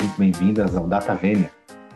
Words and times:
muito 0.00 0.18
bem-vindas 0.18 0.76
ao 0.76 0.86
Data 0.86 1.14
Vênia, 1.14 1.50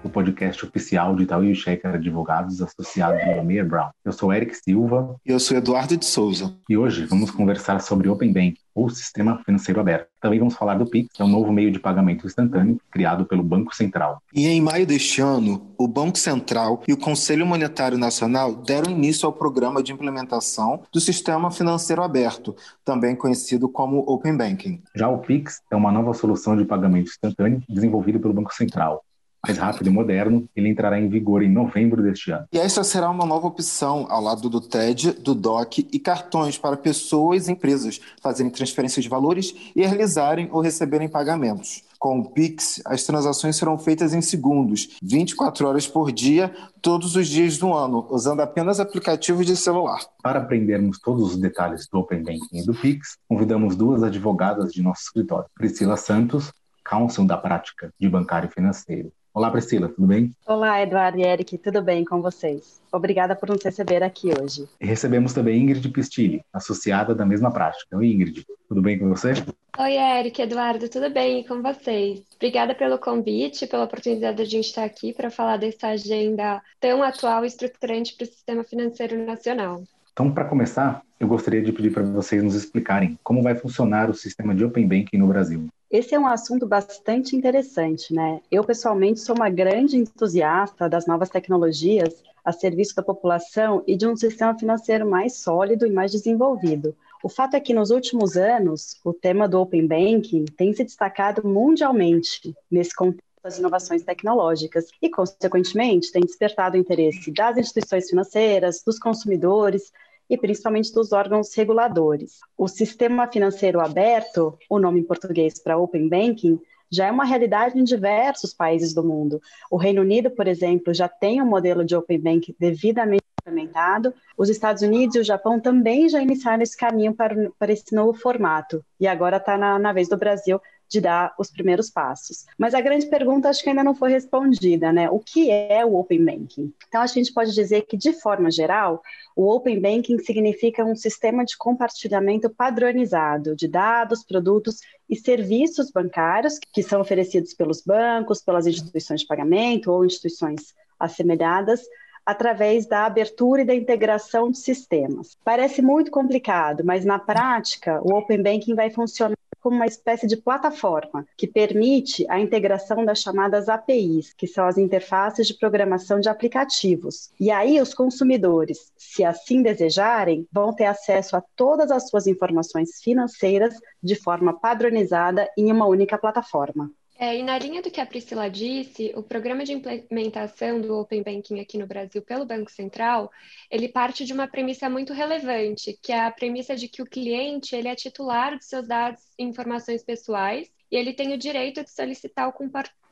o 0.04 0.08
podcast 0.08 0.64
oficial 0.64 1.14
de 1.14 1.24
Itaú 1.24 1.44
e 1.44 1.54
Checker 1.54 1.94
Advogados 1.94 2.60
associados 2.60 3.20
ao 3.22 3.44
Meyer 3.44 3.66
Brown. 3.66 3.90
Eu 4.04 4.12
sou 4.12 4.32
Eric 4.32 4.56
Silva. 4.56 5.16
E 5.24 5.30
eu 5.30 5.38
sou 5.38 5.56
Eduardo 5.56 5.96
de 5.96 6.04
Souza. 6.04 6.54
E 6.68 6.76
hoje 6.76 7.04
vamos 7.06 7.30
conversar 7.30 7.80
sobre 7.80 8.08
Open 8.08 8.32
Bank, 8.32 8.56
ou 8.74 8.88
Sistema 8.88 9.42
Financeiro 9.44 9.80
Aberto. 9.80 10.08
Também 10.20 10.38
vamos 10.38 10.54
falar 10.54 10.76
do 10.76 10.86
PIX, 10.86 11.08
que 11.12 11.22
é 11.22 11.24
um 11.24 11.28
novo 11.28 11.52
meio 11.52 11.70
de 11.70 11.78
pagamento 11.78 12.26
instantâneo 12.26 12.80
criado 12.90 13.24
pelo 13.24 13.42
Banco 13.42 13.74
Central. 13.74 14.20
E 14.34 14.46
em 14.46 14.60
maio 14.60 14.86
deste 14.86 15.20
ano, 15.20 15.74
o 15.78 15.86
Banco 15.86 16.18
Central 16.18 16.82
e 16.86 16.92
o 16.92 16.96
Conselho 16.96 17.46
Monetário 17.46 17.98
Nacional 17.98 18.54
deram 18.54 18.90
início 18.90 19.26
ao 19.26 19.32
programa 19.32 19.82
de 19.82 19.92
implementação 19.92 20.82
do 20.92 21.00
Sistema 21.00 21.50
Financeiro 21.50 22.02
Aberto, 22.02 22.56
também 22.84 23.14
conhecido 23.14 23.68
como 23.68 24.04
Open 24.06 24.36
Banking. 24.36 24.82
Já 24.94 25.08
o 25.08 25.18
PIX 25.18 25.60
é 25.70 25.76
uma 25.76 25.92
nova 25.92 26.14
solução 26.14 26.56
de 26.56 26.64
pagamento 26.64 27.10
instantâneo 27.10 27.62
desenvolvida 27.68 28.18
pelo 28.18 28.34
Banco 28.34 28.54
Central 28.54 29.04
mais 29.44 29.58
rápido 29.58 29.88
e 29.88 29.90
moderno, 29.90 30.48
ele 30.54 30.68
entrará 30.68 31.00
em 31.00 31.08
vigor 31.08 31.42
em 31.42 31.50
novembro 31.50 32.00
deste 32.00 32.30
ano. 32.30 32.46
E 32.52 32.58
esta 32.58 32.84
será 32.84 33.10
uma 33.10 33.26
nova 33.26 33.48
opção 33.48 34.06
ao 34.08 34.22
lado 34.22 34.48
do 34.48 34.60
TED, 34.60 35.12
do 35.12 35.34
DOC 35.34 35.88
e 35.92 35.98
cartões 35.98 36.56
para 36.56 36.76
pessoas 36.76 37.48
e 37.48 37.52
empresas 37.52 38.00
fazerem 38.20 38.52
transferências 38.52 39.02
de 39.02 39.10
valores 39.10 39.52
e 39.74 39.84
realizarem 39.84 40.48
ou 40.52 40.60
receberem 40.60 41.08
pagamentos. 41.08 41.82
Com 41.98 42.18
o 42.18 42.30
Pix, 42.30 42.82
as 42.84 43.04
transações 43.04 43.56
serão 43.56 43.78
feitas 43.78 44.12
em 44.12 44.20
segundos, 44.20 44.96
24 45.02 45.68
horas 45.68 45.86
por 45.86 46.10
dia, 46.10 46.52
todos 46.80 47.14
os 47.14 47.28
dias 47.28 47.58
do 47.58 47.72
ano, 47.72 48.06
usando 48.10 48.40
apenas 48.40 48.80
aplicativos 48.80 49.46
de 49.46 49.56
celular. 49.56 50.00
Para 50.20 50.40
aprendermos 50.40 50.98
todos 50.98 51.32
os 51.32 51.36
detalhes 51.36 51.86
do 51.88 52.00
Open 52.00 52.24
Banking 52.24 52.58
e 52.58 52.64
do 52.64 52.74
Pix, 52.74 53.18
convidamos 53.28 53.76
duas 53.76 54.02
advogadas 54.02 54.72
de 54.72 54.82
nosso 54.82 55.02
escritório, 55.02 55.46
Priscila 55.54 55.96
Santos, 55.96 56.52
Counsel 56.84 57.24
da 57.24 57.36
Prática 57.36 57.92
de 57.98 58.08
Bancário 58.08 58.50
Financeiro, 58.50 59.12
Olá, 59.34 59.50
Priscila, 59.50 59.88
tudo 59.88 60.06
bem? 60.06 60.30
Olá, 60.46 60.82
Eduardo 60.82 61.18
e 61.18 61.22
Eric, 61.22 61.56
tudo 61.56 61.80
bem 61.80 62.04
com 62.04 62.20
vocês? 62.20 62.82
Obrigada 62.92 63.34
por 63.34 63.48
nos 63.48 63.64
receber 63.64 64.02
aqui 64.02 64.28
hoje. 64.28 64.68
Recebemos 64.78 65.32
também 65.32 65.58
Ingrid 65.58 65.88
Pistilli, 65.88 66.44
associada 66.52 67.14
da 67.14 67.24
mesma 67.24 67.50
prática. 67.50 67.96
Oi, 67.96 68.12
Ingrid, 68.12 68.44
tudo 68.68 68.82
bem 68.82 68.98
com 68.98 69.08
você? 69.08 69.32
Oi, 69.78 69.96
Eric, 69.96 70.42
Eduardo, 70.42 70.86
tudo 70.86 71.08
bem 71.08 71.40
e 71.40 71.48
com 71.48 71.62
vocês? 71.62 72.22
Obrigada 72.36 72.74
pelo 72.74 72.98
convite, 72.98 73.66
pela 73.66 73.84
oportunidade 73.84 74.36
de 74.36 74.42
a 74.42 74.44
gente 74.44 74.66
estar 74.66 74.84
aqui 74.84 75.14
para 75.14 75.30
falar 75.30 75.56
dessa 75.56 75.88
agenda 75.88 76.60
tão 76.78 77.02
atual 77.02 77.42
e 77.42 77.48
estruturante 77.48 78.14
para 78.14 78.24
o 78.24 78.26
sistema 78.26 78.62
financeiro 78.62 79.24
nacional. 79.24 79.82
Então, 80.12 80.30
para 80.30 80.44
começar, 80.44 81.00
eu 81.18 81.26
gostaria 81.26 81.62
de 81.62 81.72
pedir 81.72 81.90
para 81.90 82.02
vocês 82.02 82.42
nos 82.42 82.54
explicarem 82.54 83.18
como 83.24 83.42
vai 83.42 83.54
funcionar 83.54 84.10
o 84.10 84.14
sistema 84.14 84.54
de 84.54 84.62
Open 84.62 84.86
Banking 84.86 85.16
no 85.16 85.26
Brasil. 85.26 85.68
Esse 85.92 86.14
é 86.14 86.18
um 86.18 86.26
assunto 86.26 86.66
bastante 86.66 87.36
interessante, 87.36 88.14
né? 88.14 88.40
Eu, 88.50 88.64
pessoalmente, 88.64 89.20
sou 89.20 89.36
uma 89.36 89.50
grande 89.50 89.98
entusiasta 89.98 90.88
das 90.88 91.06
novas 91.06 91.28
tecnologias 91.28 92.24
a 92.42 92.50
serviço 92.50 92.96
da 92.96 93.02
população 93.02 93.84
e 93.86 93.94
de 93.94 94.06
um 94.06 94.16
sistema 94.16 94.58
financeiro 94.58 95.06
mais 95.06 95.34
sólido 95.34 95.86
e 95.86 95.90
mais 95.90 96.10
desenvolvido. 96.10 96.96
O 97.22 97.28
fato 97.28 97.56
é 97.56 97.60
que, 97.60 97.74
nos 97.74 97.90
últimos 97.90 98.38
anos, 98.38 98.98
o 99.04 99.12
tema 99.12 99.46
do 99.46 99.60
Open 99.60 99.86
Banking 99.86 100.46
tem 100.56 100.72
se 100.72 100.82
destacado 100.82 101.46
mundialmente 101.46 102.56
nesse 102.70 102.96
contexto 102.96 103.22
das 103.44 103.58
inovações 103.58 104.02
tecnológicas 104.02 104.86
e, 105.02 105.10
consequentemente, 105.10 106.10
tem 106.10 106.22
despertado 106.22 106.74
o 106.74 106.80
interesse 106.80 107.30
das 107.30 107.58
instituições 107.58 108.08
financeiras, 108.08 108.82
dos 108.82 108.98
consumidores 108.98 109.92
e 110.28 110.36
principalmente 110.36 110.92
dos 110.92 111.12
órgãos 111.12 111.54
reguladores. 111.54 112.38
O 112.56 112.68
sistema 112.68 113.26
financeiro 113.26 113.80
aberto, 113.80 114.56
o 114.68 114.78
nome 114.78 115.00
em 115.00 115.04
português 115.04 115.58
para 115.58 115.78
Open 115.78 116.08
Banking, 116.08 116.60
já 116.90 117.06
é 117.06 117.10
uma 117.10 117.24
realidade 117.24 117.78
em 117.78 117.84
diversos 117.84 118.52
países 118.52 118.92
do 118.92 119.02
mundo. 119.02 119.40
O 119.70 119.78
Reino 119.78 120.02
Unido, 120.02 120.30
por 120.30 120.46
exemplo, 120.46 120.92
já 120.92 121.08
tem 121.08 121.40
um 121.40 121.46
modelo 121.46 121.84
de 121.84 121.96
Open 121.96 122.20
Bank 122.20 122.54
devidamente 122.60 123.24
implementado. 123.40 124.12
Os 124.36 124.50
Estados 124.50 124.82
Unidos 124.82 125.16
e 125.16 125.20
o 125.20 125.24
Japão 125.24 125.58
também 125.58 126.08
já 126.08 126.20
iniciaram 126.20 126.62
esse 126.62 126.76
caminho 126.76 127.14
para, 127.14 127.50
para 127.58 127.72
esse 127.72 127.94
novo 127.94 128.12
formato. 128.12 128.84
E 129.00 129.06
agora 129.06 129.38
está 129.38 129.56
na, 129.56 129.78
na 129.78 129.92
vez 129.92 130.08
do 130.08 130.18
Brasil 130.18 130.60
de 130.92 131.00
dar 131.00 131.34
os 131.38 131.50
primeiros 131.50 131.88
passos. 131.88 132.44
Mas 132.58 132.74
a 132.74 132.80
grande 132.80 133.06
pergunta 133.06 133.48
acho 133.48 133.62
que 133.62 133.70
ainda 133.70 133.82
não 133.82 133.94
foi 133.94 134.10
respondida, 134.10 134.92
né? 134.92 135.08
O 135.08 135.18
que 135.18 135.50
é 135.50 135.84
o 135.84 135.94
Open 135.94 136.22
Banking? 136.22 136.72
Então, 136.86 137.00
a 137.00 137.06
gente 137.06 137.32
pode 137.32 137.54
dizer 137.54 137.82
que, 137.82 137.96
de 137.96 138.12
forma 138.12 138.50
geral, 138.50 139.02
o 139.34 139.50
Open 139.50 139.80
Banking 139.80 140.18
significa 140.18 140.84
um 140.84 140.94
sistema 140.94 141.44
de 141.44 141.56
compartilhamento 141.56 142.50
padronizado 142.50 143.56
de 143.56 143.66
dados, 143.66 144.22
produtos 144.22 144.80
e 145.08 145.16
serviços 145.16 145.90
bancários 145.90 146.58
que 146.70 146.82
são 146.82 147.00
oferecidos 147.00 147.54
pelos 147.54 147.80
bancos, 147.80 148.42
pelas 148.42 148.66
instituições 148.66 149.22
de 149.22 149.26
pagamento 149.26 149.90
ou 149.90 150.04
instituições 150.04 150.74
assemelhadas 151.00 151.80
através 152.24 152.86
da 152.86 153.04
abertura 153.04 153.62
e 153.62 153.64
da 153.64 153.74
integração 153.74 154.50
de 154.50 154.58
sistemas. 154.58 155.36
Parece 155.44 155.82
muito 155.82 156.10
complicado, 156.10 156.84
mas 156.84 157.04
na 157.04 157.18
prática, 157.18 158.00
o 158.02 158.14
Open 158.14 158.42
Banking 158.42 158.74
vai 158.74 158.90
funcionar 158.90 159.36
como 159.62 159.76
uma 159.76 159.86
espécie 159.86 160.26
de 160.26 160.36
plataforma 160.36 161.26
que 161.36 161.46
permite 161.46 162.26
a 162.28 162.38
integração 162.38 163.04
das 163.04 163.20
chamadas 163.20 163.68
APIs, 163.68 164.34
que 164.34 164.46
são 164.46 164.66
as 164.66 164.76
interfaces 164.76 165.46
de 165.46 165.54
programação 165.54 166.20
de 166.20 166.28
aplicativos. 166.28 167.30
E 167.38 167.50
aí 167.50 167.80
os 167.80 167.94
consumidores, 167.94 168.92
se 168.98 169.24
assim 169.24 169.62
desejarem, 169.62 170.46
vão 170.52 170.74
ter 170.74 170.86
acesso 170.86 171.36
a 171.36 171.42
todas 171.54 171.90
as 171.90 172.08
suas 172.08 172.26
informações 172.26 173.00
financeiras 173.00 173.74
de 174.02 174.16
forma 174.16 174.58
padronizada 174.58 175.48
em 175.56 175.70
uma 175.70 175.86
única 175.86 176.18
plataforma. 176.18 176.90
É, 177.22 177.38
e 177.38 177.42
na 177.44 177.56
linha 177.56 177.80
do 177.80 177.88
que 177.88 178.00
a 178.00 178.04
Priscila 178.04 178.50
disse, 178.50 179.12
o 179.14 179.22
programa 179.22 179.62
de 179.62 179.72
implementação 179.72 180.80
do 180.80 180.98
Open 180.98 181.22
Banking 181.22 181.60
aqui 181.60 181.78
no 181.78 181.86
Brasil 181.86 182.20
pelo 182.20 182.44
Banco 182.44 182.68
Central, 182.68 183.30
ele 183.70 183.88
parte 183.88 184.24
de 184.24 184.32
uma 184.32 184.48
premissa 184.48 184.90
muito 184.90 185.12
relevante, 185.12 185.96
que 186.02 186.10
é 186.10 186.18
a 186.18 186.32
premissa 186.32 186.74
de 186.74 186.88
que 186.88 187.00
o 187.00 187.06
cliente 187.06 187.76
ele 187.76 187.86
é 187.86 187.94
titular 187.94 188.58
de 188.58 188.64
seus 188.64 188.88
dados 188.88 189.22
e 189.38 189.44
informações 189.44 190.02
pessoais 190.02 190.68
e 190.90 190.96
ele 190.96 191.12
tem 191.12 191.32
o 191.32 191.38
direito 191.38 191.84
de 191.84 191.92
solicitar 191.92 192.48
o 192.48 192.54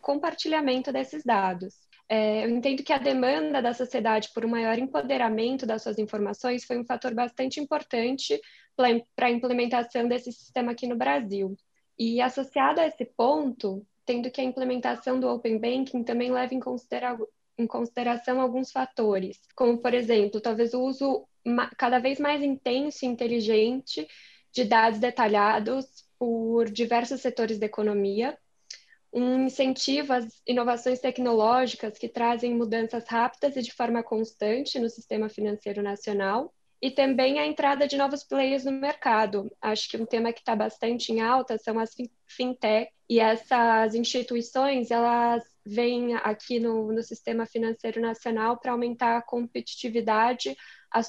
compartilhamento 0.01 0.93
desses 0.93 1.23
dados. 1.23 1.77
É, 2.09 2.45
eu 2.45 2.51
entendo 2.51 2.83
que 2.83 2.93
a 2.93 2.99
demanda 2.99 3.63
da 3.63 3.73
sociedade 3.73 4.31
por 4.35 4.45
um 4.45 4.49
maior 4.49 4.77
empoderamento 4.77 5.65
das 5.65 5.85
suas 5.85 6.01
informações 6.01 6.65
foi 6.65 6.81
um 6.81 6.85
fator 6.85 7.15
bastante 7.15 7.61
importante 7.61 8.41
para 8.75 9.27
a 9.27 9.31
implementação 9.31 10.09
desse 10.09 10.33
sistema 10.33 10.73
aqui 10.73 10.89
no 10.89 10.97
Brasil. 10.97 11.57
E 11.97 12.21
associado 12.21 12.81
a 12.81 12.87
esse 12.87 13.05
ponto, 13.05 13.87
tendo 14.05 14.31
que 14.31 14.41
a 14.41 14.45
implementação 14.45 15.19
do 15.21 15.29
Open 15.29 15.59
Banking 15.59 16.03
também 16.05 16.33
leva 16.33 16.55
em, 16.55 16.61
considera 16.61 17.19
em 17.59 17.67
consideração 17.67 18.41
alguns 18.41 18.73
fatores, 18.73 19.39
como, 19.55 19.79
por 19.79 19.95
exemplo, 19.95 20.41
talvez 20.41 20.75
o 20.75 20.83
uso 20.83 21.27
cada 21.77 21.99
vez 21.99 22.19
mais 22.19 22.43
intenso 22.43 23.05
e 23.05 23.09
inteligente 23.09 24.07
de 24.53 24.65
dados 24.65 24.99
detalhados 24.99 25.87
por 26.19 26.71
diversos 26.71 27.21
setores 27.21 27.59
da 27.59 27.67
economia, 27.67 28.37
um 29.13 29.47
incentivo 29.47 30.13
às 30.13 30.43
inovações 30.47 31.01
tecnológicas 31.01 31.99
que 31.99 32.09
trazem 32.09 32.55
mudanças 32.55 33.07
rápidas 33.09 33.57
e 33.57 33.63
de 33.63 33.73
forma 33.73 34.03
constante 34.03 34.79
no 34.79 34.89
sistema 34.89 35.29
financeiro 35.29 35.83
nacional, 35.83 36.55
e 36.83 36.91
também 36.91 37.39
a 37.39 37.47
entrada 37.47 37.87
de 37.87 37.97
novos 37.97 38.25
players 38.25 38.65
no 38.65 38.73
mercado. 38.73 39.51
Acho 39.61 39.89
que 39.89 39.97
um 39.97 40.07
tema 40.07 40.33
que 40.33 40.41
está 40.41 40.57
bastante 40.57 41.13
em 41.13 41.21
alta 41.21 41.59
são 41.59 41.79
as 41.79 41.91
fintech 42.27 42.91
e 43.09 43.21
essas 43.21 43.95
instituições 43.95 44.91
elas 44.91 45.43
vêm 45.67 46.15
aqui 46.15 46.59
no, 46.59 46.91
no 46.93 47.03
sistema 47.03 47.45
financeiro 47.45 48.01
nacional 48.01 48.59
para 48.59 48.73
aumentar 48.73 49.19
a 49.19 49.23
competitividade, 49.23 50.57
a 50.91 51.03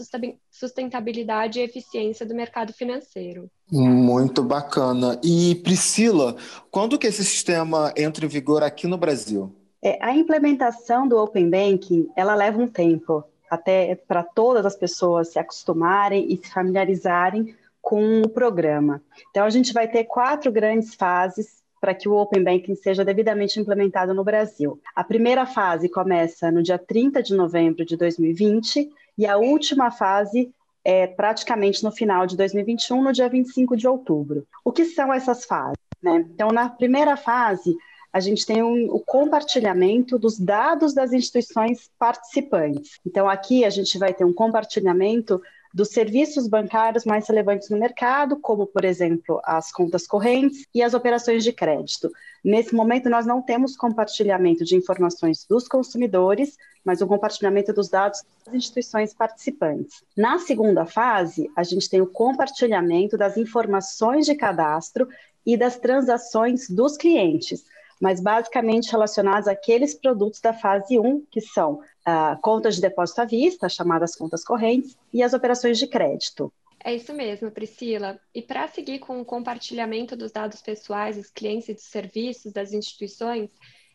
sustentabilidade 0.52 1.60
e 1.60 1.64
eficiência 1.64 2.26
do 2.26 2.36
mercado 2.36 2.74
financeiro. 2.74 3.50
Muito 3.72 4.44
bacana. 4.44 5.20
E 5.24 5.56
Priscila, 5.64 6.36
quando 6.70 7.00
que 7.00 7.08
esse 7.08 7.24
sistema 7.24 7.94
entra 7.96 8.26
em 8.26 8.30
vigor 8.30 8.62
aqui 8.62 8.88
no 8.88 8.98
Brasil? 8.98 9.56
É, 9.84 9.98
a 10.04 10.16
implementação 10.16 11.08
do 11.08 11.18
Open 11.18 11.50
Banking, 11.50 12.08
ela 12.16 12.36
leva 12.36 12.62
um 12.62 12.68
tempo 12.68 13.24
até 13.52 13.96
para 13.96 14.24
todas 14.24 14.66
as 14.66 14.78
pessoas 14.78 15.28
se 15.28 15.38
acostumarem 15.38 16.32
e 16.32 16.38
se 16.38 16.50
familiarizarem 16.50 17.54
com 17.82 18.22
o 18.22 18.30
programa. 18.30 19.02
Então, 19.30 19.44
a 19.44 19.50
gente 19.50 19.74
vai 19.74 19.90
ter 19.90 20.06
quatro 20.06 20.50
grandes 20.50 20.96
fases 20.96 21.62
para 21.82 21.94
que 21.94 22.08
o 22.08 22.16
Open 22.16 22.44
Banking 22.44 22.76
seja 22.76 23.04
devidamente 23.04 23.60
implementado 23.60 24.14
no 24.14 24.24
Brasil. 24.24 24.80
A 24.96 25.04
primeira 25.04 25.46
fase 25.46 25.90
começa 25.90 26.50
no 26.50 26.64
dia 26.64 26.78
30 26.78 27.22
de 27.22 27.36
novembro 27.36 27.84
de 27.84 27.98
2020 27.98 28.90
e 29.18 29.26
a 29.26 29.36
última 29.38 29.92
fase 29.92 30.54
é 30.86 31.06
praticamente 31.06 31.84
no 31.84 31.92
final 31.92 32.26
de 32.26 32.38
2021, 32.38 33.04
no 33.04 33.12
dia 33.12 33.28
25 33.28 33.76
de 33.76 33.88
outubro. 33.88 34.48
O 34.64 34.72
que 34.72 34.86
são 34.86 35.14
essas 35.14 35.44
fases? 35.44 35.78
Né? 36.02 36.26
Então, 36.34 36.50
na 36.50 36.70
primeira 36.70 37.18
fase, 37.18 37.76
a 38.14 38.20
gente 38.20 38.46
tem 38.46 38.62
um, 38.62 38.94
o 38.94 39.00
compartilhamento 39.00 40.20
dos 40.20 40.38
dados 40.38 40.94
das 40.94 41.14
instituições 41.14 41.90
participantes. 41.98 43.00
Então, 43.06 43.30
aqui 43.30 43.64
a 43.64 43.70
gente 43.70 43.98
vai 43.98 44.14
ter 44.14 44.26
um 44.26 44.34
compartilhamento 44.34 45.42
dos 45.74 45.90
serviços 45.90 46.48
bancários 46.48 47.06
mais 47.06 47.28
relevantes 47.28 47.70
no 47.70 47.78
mercado, 47.78 48.38
como, 48.38 48.68
por 48.68 48.84
exemplo, 48.84 49.40
as 49.44 49.72
contas 49.72 50.06
correntes 50.06 50.66
e 50.74 50.84
as 50.84 50.94
operações 50.94 51.44
de 51.44 51.54
crédito. 51.54 52.12
Nesse 52.44 52.76
momento, 52.76 53.10
nós 53.10 53.26
não 53.26 53.42
temos 53.42 53.78
compartilhamento 53.78 54.66
de 54.66 54.76
informações 54.76 55.46
dos 55.50 55.68
consumidores, 55.68 56.58
mas 56.84 57.02
o 57.02 57.08
compartilhamento 57.08 57.72
dos 57.72 57.88
dados 57.88 58.22
das 58.46 58.54
instituições 58.54 59.14
participantes. 59.14 60.04
Na 60.18 60.40
segunda 60.40 60.86
fase, 60.86 61.50
a 61.56 61.64
gente 61.64 61.90
tem 61.90 62.02
o 62.02 62.08
compartilhamento 62.08 63.18
das 63.18 63.38
informações 63.38 64.26
de 64.26 64.36
cadastro 64.36 65.08
e 65.46 65.56
das 65.56 65.80
transações 65.80 66.70
dos 66.70 66.98
clientes, 66.98 67.64
mas 68.02 68.20
basicamente 68.20 68.92
relacionados 68.92 69.48
àqueles 69.48 69.94
produtos 69.94 70.42
da 70.42 70.52
fase 70.52 71.00
1, 71.00 71.26
que 71.30 71.40
são 71.40 71.74
uh, 71.76 72.42
contas 72.42 72.76
de 72.76 72.82
depósito 72.82 73.22
à 73.22 73.26
vista, 73.26 73.70
chamadas 73.70 74.16
contas 74.16 74.44
correntes, 74.44 74.98
e 75.14 75.22
as 75.22 75.34
operações 75.34 75.78
de 75.78 75.86
crédito. 75.86 76.52
É 76.84 76.96
isso 76.96 77.14
mesmo, 77.14 77.52
Priscila. 77.52 78.20
E 78.34 78.42
para 78.42 78.68
seguir 78.68 78.98
com 78.98 79.22
o 79.22 79.26
compartilhamento 79.26 80.16
dos 80.16 80.32
dados 80.32 80.62
pessoais 80.62 81.16
dos 81.16 81.30
clientes 81.30 81.70
e 81.70 81.76
dos 81.76 81.84
serviços 81.84 82.52
das 82.52 82.74
instituições, 82.74 83.52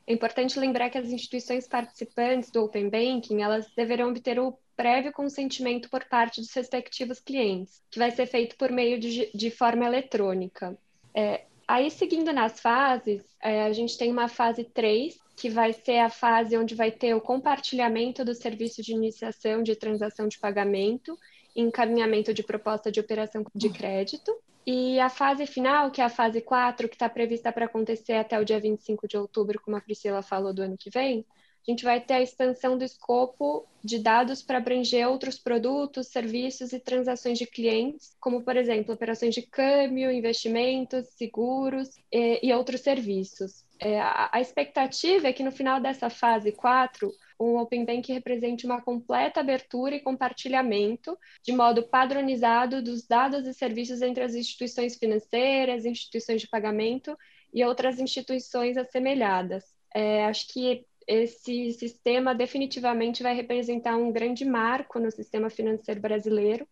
é 0.06 0.12
importante 0.12 0.58
lembrar 0.60 0.88
que 0.88 0.98
as 0.98 1.08
instituições 1.08 1.66
participantes 1.66 2.52
do 2.52 2.62
Open 2.62 2.88
Banking, 2.88 3.42
elas 3.42 3.66
deverão 3.74 4.10
obter 4.10 4.38
o 4.38 4.56
prévio 4.76 5.12
consentimento 5.12 5.90
por 5.90 6.04
parte 6.04 6.40
dos 6.40 6.52
respectivos 6.52 7.18
clientes, 7.18 7.82
que 7.90 7.98
vai 7.98 8.12
ser 8.12 8.26
feito 8.26 8.56
por 8.56 8.70
meio 8.70 9.00
de, 9.00 9.32
de 9.34 9.50
forma 9.50 9.84
eletrônica. 9.84 10.78
É, 11.12 11.46
aí, 11.66 11.90
seguindo 11.90 12.32
nas 12.32 12.60
fases, 12.60 13.24
é, 13.42 13.64
a 13.64 13.72
gente 13.72 13.96
tem 13.98 14.10
uma 14.10 14.28
fase 14.28 14.64
3, 14.64 15.18
que 15.36 15.50
vai 15.50 15.72
ser 15.72 15.98
a 15.98 16.08
fase 16.08 16.56
onde 16.56 16.74
vai 16.74 16.90
ter 16.90 17.14
o 17.14 17.20
compartilhamento 17.20 18.24
do 18.24 18.34
serviço 18.34 18.82
de 18.82 18.92
iniciação 18.92 19.62
de 19.62 19.76
transação 19.76 20.28
de 20.28 20.38
pagamento 20.38 21.18
encaminhamento 21.56 22.34
de 22.34 22.42
proposta 22.42 22.92
de 22.92 23.00
operação 23.00 23.44
de 23.54 23.70
crédito. 23.70 24.36
E 24.66 24.98
a 25.00 25.08
fase 25.08 25.46
final, 25.46 25.90
que 25.90 26.00
é 26.00 26.04
a 26.04 26.10
fase 26.10 26.40
4, 26.40 26.88
que 26.88 26.96
está 26.96 27.08
prevista 27.08 27.52
para 27.52 27.66
acontecer 27.66 28.14
até 28.14 28.38
o 28.38 28.44
dia 28.44 28.60
25 28.60 29.08
de 29.08 29.16
outubro, 29.16 29.60
como 29.60 29.76
a 29.76 29.80
Priscila 29.80 30.22
falou, 30.22 30.52
do 30.52 30.62
ano 30.62 30.76
que 30.76 30.90
vem, 30.90 31.24
a 31.66 31.70
gente 31.70 31.84
vai 31.84 32.00
ter 32.00 32.14
a 32.14 32.22
expansão 32.22 32.78
do 32.78 32.84
escopo 32.84 33.66
de 33.82 33.98
dados 33.98 34.40
para 34.42 34.58
abranger 34.58 35.08
outros 35.08 35.38
produtos, 35.38 36.08
serviços 36.08 36.72
e 36.72 36.78
transações 36.78 37.38
de 37.38 37.46
clientes, 37.46 38.16
como, 38.20 38.42
por 38.42 38.56
exemplo, 38.56 38.94
operações 38.94 39.34
de 39.34 39.42
câmbio, 39.42 40.12
investimentos, 40.12 41.08
seguros 41.16 41.90
e, 42.12 42.46
e 42.46 42.52
outros 42.52 42.82
serviços. 42.82 43.64
É, 43.80 44.00
a, 44.00 44.30
a 44.32 44.40
expectativa 44.40 45.26
é 45.26 45.32
que 45.32 45.42
no 45.42 45.50
final 45.50 45.80
dessa 45.80 46.08
fase 46.08 46.52
4, 46.52 47.12
o 47.38 47.58
Open 47.58 47.84
Bank 47.84 48.12
represente 48.12 48.64
uma 48.64 48.80
completa 48.80 49.40
abertura 49.40 49.96
e 49.96 50.00
compartilhamento 50.00 51.18
de 51.42 51.52
modo 51.52 51.82
padronizado 51.82 52.80
dos 52.80 53.06
dados 53.06 53.46
e 53.46 53.52
serviços 53.52 54.02
entre 54.02 54.22
as 54.22 54.34
instituições 54.34 54.96
financeiras, 54.96 55.84
instituições 55.84 56.40
de 56.40 56.48
pagamento 56.48 57.16
e 57.52 57.64
outras 57.64 57.98
instituições 57.98 58.76
assemelhadas. 58.76 59.64
É, 59.94 60.24
acho 60.24 60.48
que 60.52 60.86
esse 61.06 61.72
sistema 61.72 62.34
definitivamente 62.34 63.22
vai 63.22 63.34
representar 63.34 63.96
um 63.96 64.10
grande 64.12 64.44
marco 64.44 64.98
no 64.98 65.10
sistema 65.10 65.48
financeiro 65.48 66.00
brasileiro 66.00 66.66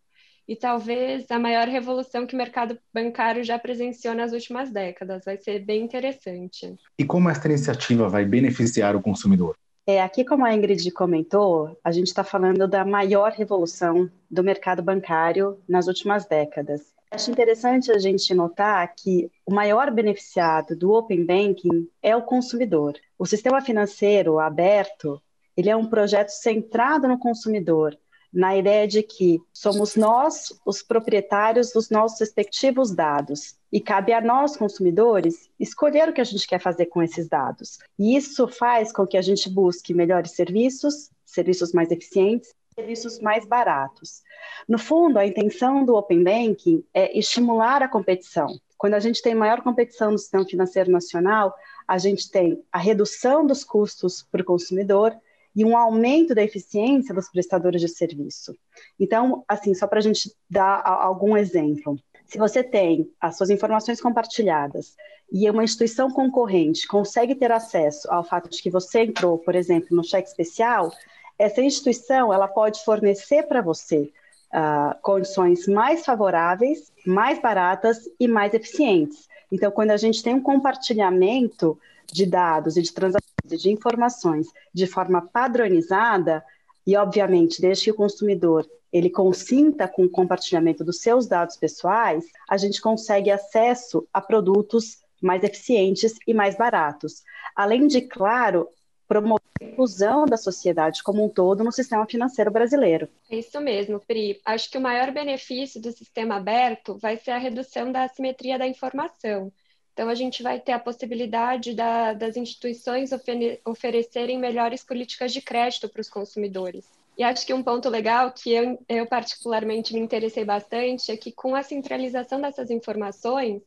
e 0.47 0.55
talvez 0.55 1.29
a 1.31 1.39
maior 1.39 1.67
revolução 1.67 2.27
que 2.27 2.35
o 2.35 2.37
mercado 2.37 2.77
bancário 2.93 3.43
já 3.43 3.57
presenciou 3.57 4.13
nas 4.13 4.31
últimas 4.31 4.71
décadas. 4.71 5.25
Vai 5.25 5.37
ser 5.37 5.59
bem 5.59 5.83
interessante. 5.83 6.75
E 6.99 7.03
como 7.03 7.29
esta 7.29 7.47
iniciativa 7.47 8.07
vai 8.07 8.25
beneficiar 8.25 8.95
o 8.95 9.01
consumidor? 9.01 9.55
É, 9.87 10.01
aqui, 10.01 10.25
como 10.25 10.45
a 10.45 10.53
Ingrid 10.53 10.89
comentou, 10.91 11.77
a 11.83 11.91
gente 11.91 12.07
está 12.07 12.23
falando 12.23 12.67
da 12.67 12.83
maior 12.83 13.31
revolução 13.31 14.09
do 14.29 14.43
mercado 14.43 14.81
bancário 14.81 15.59
nas 15.69 15.87
últimas 15.87 16.25
décadas. 16.25 16.94
Acho 17.11 17.31
interessante 17.31 17.91
a 17.91 17.97
gente 17.97 18.33
notar 18.33 18.93
que 18.95 19.31
o 19.45 19.53
maior 19.53 19.91
beneficiado 19.91 20.75
do 20.75 20.91
Open 20.91 21.25
Banking 21.25 21.87
é 22.01 22.15
o 22.15 22.23
consumidor. 22.23 22.93
O 23.17 23.25
sistema 23.25 23.61
financeiro 23.61 24.39
aberto, 24.39 25.21
ele 25.55 25.69
é 25.69 25.75
um 25.75 25.87
projeto 25.87 26.29
centrado 26.29 27.07
no 27.07 27.17
consumidor, 27.17 27.97
na 28.35 28.57
ideia 28.57 28.85
de 28.85 29.01
que 29.01 29.39
somos 29.53 29.95
nós 29.95 30.59
os 30.65 30.83
proprietários 30.83 31.71
dos 31.71 31.89
nossos 31.89 32.19
respectivos 32.19 32.93
dados 32.93 33.55
e 33.71 33.79
cabe 33.79 34.11
a 34.11 34.19
nós 34.19 34.57
consumidores 34.57 35.49
escolher 35.57 36.09
o 36.09 36.13
que 36.13 36.19
a 36.19 36.25
gente 36.25 36.45
quer 36.45 36.59
fazer 36.59 36.87
com 36.87 37.01
esses 37.01 37.29
dados. 37.29 37.79
E 37.97 38.17
isso 38.17 38.45
faz 38.45 38.91
com 38.91 39.07
que 39.07 39.17
a 39.17 39.21
gente 39.21 39.49
busque 39.49 39.93
melhores 39.93 40.31
serviços, 40.31 41.09
serviços 41.25 41.71
mais 41.71 41.91
eficientes, 41.91 42.53
serviços 42.77 43.19
mais 43.19 43.45
baratos. 43.45 44.21
No 44.67 44.77
fundo, 44.77 45.17
a 45.17 45.25
intenção 45.25 45.85
do 45.85 45.95
Open 45.95 46.21
Banking 46.23 46.83
é 46.93 47.17
estimular 47.17 47.81
a 47.81 47.87
competição. 47.87 48.47
Quando 48.77 48.95
a 48.95 48.99
gente 48.99 49.21
tem 49.21 49.33
maior 49.33 49.61
competição 49.61 50.11
no 50.11 50.17
sistema 50.17 50.45
financeiro 50.45 50.91
nacional, 50.91 51.55
a 51.87 51.97
gente 51.97 52.29
tem 52.29 52.61
a 52.71 52.77
redução 52.77 53.47
dos 53.47 53.63
custos 53.63 54.27
para 54.29 54.41
o 54.41 54.45
consumidor 54.45 55.15
e 55.55 55.63
um 55.63 55.77
aumento 55.77 56.35
da 56.35 56.43
eficiência 56.43 57.15
dos 57.15 57.29
prestadores 57.29 57.79
de 57.79 57.87
serviço. 57.87 58.53
Então, 58.99 59.45
assim, 59.47 59.73
só 59.73 59.87
para 59.87 59.99
a 59.99 60.01
gente 60.01 60.35
dar 60.49 60.81
algum 60.85 61.37
exemplo. 61.37 61.97
Se 62.25 62.37
você 62.37 62.61
tem 62.61 63.09
as 63.21 63.37
suas 63.37 63.49
informações 63.49 64.01
compartilhadas 64.01 64.97
e 65.31 65.49
uma 65.49 65.63
instituição 65.63 66.11
concorrente 66.11 66.87
consegue 66.87 67.35
ter 67.35 67.53
acesso 67.53 68.11
ao 68.11 68.23
fato 68.23 68.49
de 68.49 68.61
que 68.61 68.69
você 68.69 69.03
entrou, 69.03 69.37
por 69.37 69.55
exemplo, 69.55 69.95
no 69.95 70.03
cheque 70.03 70.27
especial, 70.27 70.91
essa 71.37 71.61
instituição 71.61 72.33
ela 72.33 72.47
pode 72.47 72.83
fornecer 72.83 73.43
para 73.43 73.61
você 73.61 74.11
uh, 74.53 74.99
condições 75.01 75.67
mais 75.67 76.05
favoráveis, 76.05 76.91
mais 77.05 77.41
baratas 77.41 78.09
e 78.19 78.27
mais 78.27 78.53
eficientes. 78.53 79.27
Então, 79.51 79.71
quando 79.71 79.91
a 79.91 79.97
gente 79.97 80.23
tem 80.23 80.33
um 80.33 80.41
compartilhamento 80.41 81.77
de 82.11 82.25
dados 82.25 82.77
e 82.77 82.81
de 82.81 82.93
transações 82.93 83.51
e 83.51 83.57
de 83.57 83.71
informações 83.71 84.47
de 84.73 84.87
forma 84.87 85.21
padronizada, 85.21 86.43
e 86.85 86.95
obviamente, 86.95 87.61
desde 87.61 87.85
que 87.85 87.91
o 87.91 87.95
consumidor 87.95 88.67
ele 88.93 89.09
consinta 89.09 89.87
com 89.87 90.05
o 90.05 90.09
compartilhamento 90.09 90.83
dos 90.83 91.01
seus 91.01 91.27
dados 91.27 91.57
pessoais, 91.57 92.23
a 92.49 92.55
gente 92.55 92.81
consegue 92.81 93.29
acesso 93.29 94.07
a 94.13 94.21
produtos 94.21 94.99
mais 95.21 95.43
eficientes 95.43 96.13
e 96.25 96.33
mais 96.33 96.55
baratos. 96.55 97.23
Além 97.55 97.87
de, 97.87 98.01
claro, 98.01 98.69
promover 99.07 99.41
a 99.61 99.65
inclusão 99.65 100.25
da 100.25 100.37
sociedade 100.37 101.03
como 101.03 101.23
um 101.23 101.29
todo 101.29 101.63
no 101.63 101.71
sistema 101.71 102.05
financeiro 102.05 102.51
brasileiro. 102.51 103.07
É 103.29 103.37
isso 103.37 103.59
mesmo, 103.59 103.99
Pri. 103.99 104.41
Acho 104.45 104.69
que 104.69 104.77
o 104.77 104.81
maior 104.81 105.11
benefício 105.11 105.81
do 105.81 105.91
sistema 105.91 106.37
aberto 106.37 106.97
vai 106.97 107.17
ser 107.17 107.31
a 107.31 107.37
redução 107.37 107.91
da 107.91 108.03
assimetria 108.03 108.57
da 108.57 108.67
informação. 108.67 109.51
Então, 109.93 110.09
a 110.09 110.15
gente 110.15 110.43
vai 110.43 110.59
ter 110.59 110.73
a 110.73 110.79
possibilidade 110.79 111.73
da, 111.73 112.11
das 112.11 112.35
instituições 112.35 113.13
ofere 113.13 113.61
oferecerem 113.65 114.37
melhores 114.37 114.83
políticas 114.83 115.31
de 115.31 115.41
crédito 115.41 115.87
para 115.87 116.01
os 116.01 116.09
consumidores. 116.09 116.85
E 117.17 117.23
acho 117.23 117.45
que 117.45 117.53
um 117.53 117.63
ponto 117.63 117.87
legal 117.87 118.29
que 118.33 118.51
eu, 118.51 118.77
eu 118.89 119.07
particularmente 119.07 119.93
me 119.93 120.01
interessei 120.01 120.43
bastante 120.43 121.13
é 121.13 121.15
que 121.15 121.31
com 121.31 121.55
a 121.55 121.63
centralização 121.63 122.41
dessas 122.41 122.69
informações, 122.69 123.61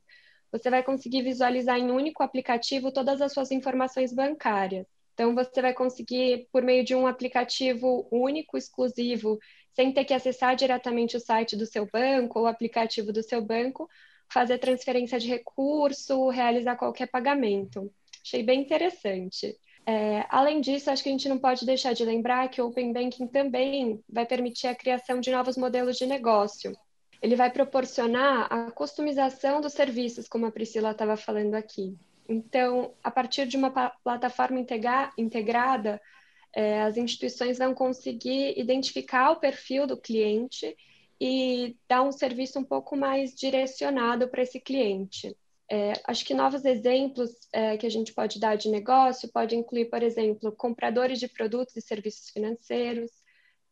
você 0.52 0.68
vai 0.68 0.82
conseguir 0.82 1.22
visualizar 1.22 1.78
em 1.78 1.90
um 1.90 1.94
único 1.94 2.22
aplicativo 2.22 2.92
todas 2.92 3.22
as 3.22 3.32
suas 3.32 3.50
informações 3.50 4.12
bancárias. 4.12 4.86
Então, 5.18 5.34
você 5.34 5.60
vai 5.60 5.74
conseguir, 5.74 6.46
por 6.52 6.62
meio 6.62 6.84
de 6.84 6.94
um 6.94 7.04
aplicativo 7.04 8.06
único, 8.08 8.56
exclusivo, 8.56 9.36
sem 9.72 9.92
ter 9.92 10.04
que 10.04 10.14
acessar 10.14 10.54
diretamente 10.54 11.16
o 11.16 11.20
site 11.20 11.56
do 11.56 11.66
seu 11.66 11.88
banco 11.92 12.38
ou 12.38 12.44
o 12.44 12.48
aplicativo 12.48 13.12
do 13.12 13.20
seu 13.20 13.42
banco, 13.42 13.88
fazer 14.32 14.58
transferência 14.58 15.18
de 15.18 15.26
recurso, 15.26 16.28
realizar 16.28 16.76
qualquer 16.76 17.08
pagamento. 17.08 17.92
Achei 18.24 18.44
bem 18.44 18.60
interessante. 18.60 19.58
É, 19.84 20.24
além 20.28 20.60
disso, 20.60 20.88
acho 20.88 21.02
que 21.02 21.08
a 21.08 21.12
gente 21.12 21.28
não 21.28 21.40
pode 21.40 21.66
deixar 21.66 21.94
de 21.94 22.04
lembrar 22.04 22.48
que 22.48 22.62
o 22.62 22.68
Open 22.68 22.92
Banking 22.92 23.26
também 23.26 24.00
vai 24.08 24.24
permitir 24.24 24.68
a 24.68 24.74
criação 24.74 25.18
de 25.18 25.32
novos 25.32 25.56
modelos 25.56 25.96
de 25.96 26.06
negócio. 26.06 26.72
Ele 27.20 27.34
vai 27.34 27.50
proporcionar 27.50 28.46
a 28.52 28.70
customização 28.70 29.60
dos 29.60 29.72
serviços, 29.72 30.28
como 30.28 30.46
a 30.46 30.52
Priscila 30.52 30.92
estava 30.92 31.16
falando 31.16 31.56
aqui. 31.56 31.98
Então, 32.28 32.94
a 33.02 33.10
partir 33.10 33.46
de 33.46 33.56
uma 33.56 33.70
plataforma 33.70 34.60
integra 34.60 35.10
integrada, 35.16 36.00
é, 36.54 36.82
as 36.82 36.96
instituições 36.96 37.58
vão 37.58 37.74
conseguir 37.74 38.58
identificar 38.58 39.30
o 39.30 39.40
perfil 39.40 39.86
do 39.86 39.96
cliente 39.96 40.76
e 41.20 41.76
dar 41.88 42.02
um 42.02 42.12
serviço 42.12 42.58
um 42.58 42.64
pouco 42.64 42.96
mais 42.96 43.34
direcionado 43.34 44.28
para 44.28 44.42
esse 44.42 44.60
cliente. 44.60 45.34
É, 45.70 45.92
acho 46.04 46.24
que 46.24 46.34
novos 46.34 46.64
exemplos 46.64 47.30
é, 47.52 47.76
que 47.76 47.86
a 47.86 47.90
gente 47.90 48.12
pode 48.12 48.38
dar 48.40 48.56
de 48.56 48.70
negócio 48.70 49.30
pode 49.32 49.54
incluir, 49.54 49.86
por 49.86 50.02
exemplo, 50.02 50.52
compradores 50.52 51.18
de 51.18 51.28
produtos 51.28 51.76
e 51.76 51.82
serviços 51.82 52.30
financeiros, 52.30 53.10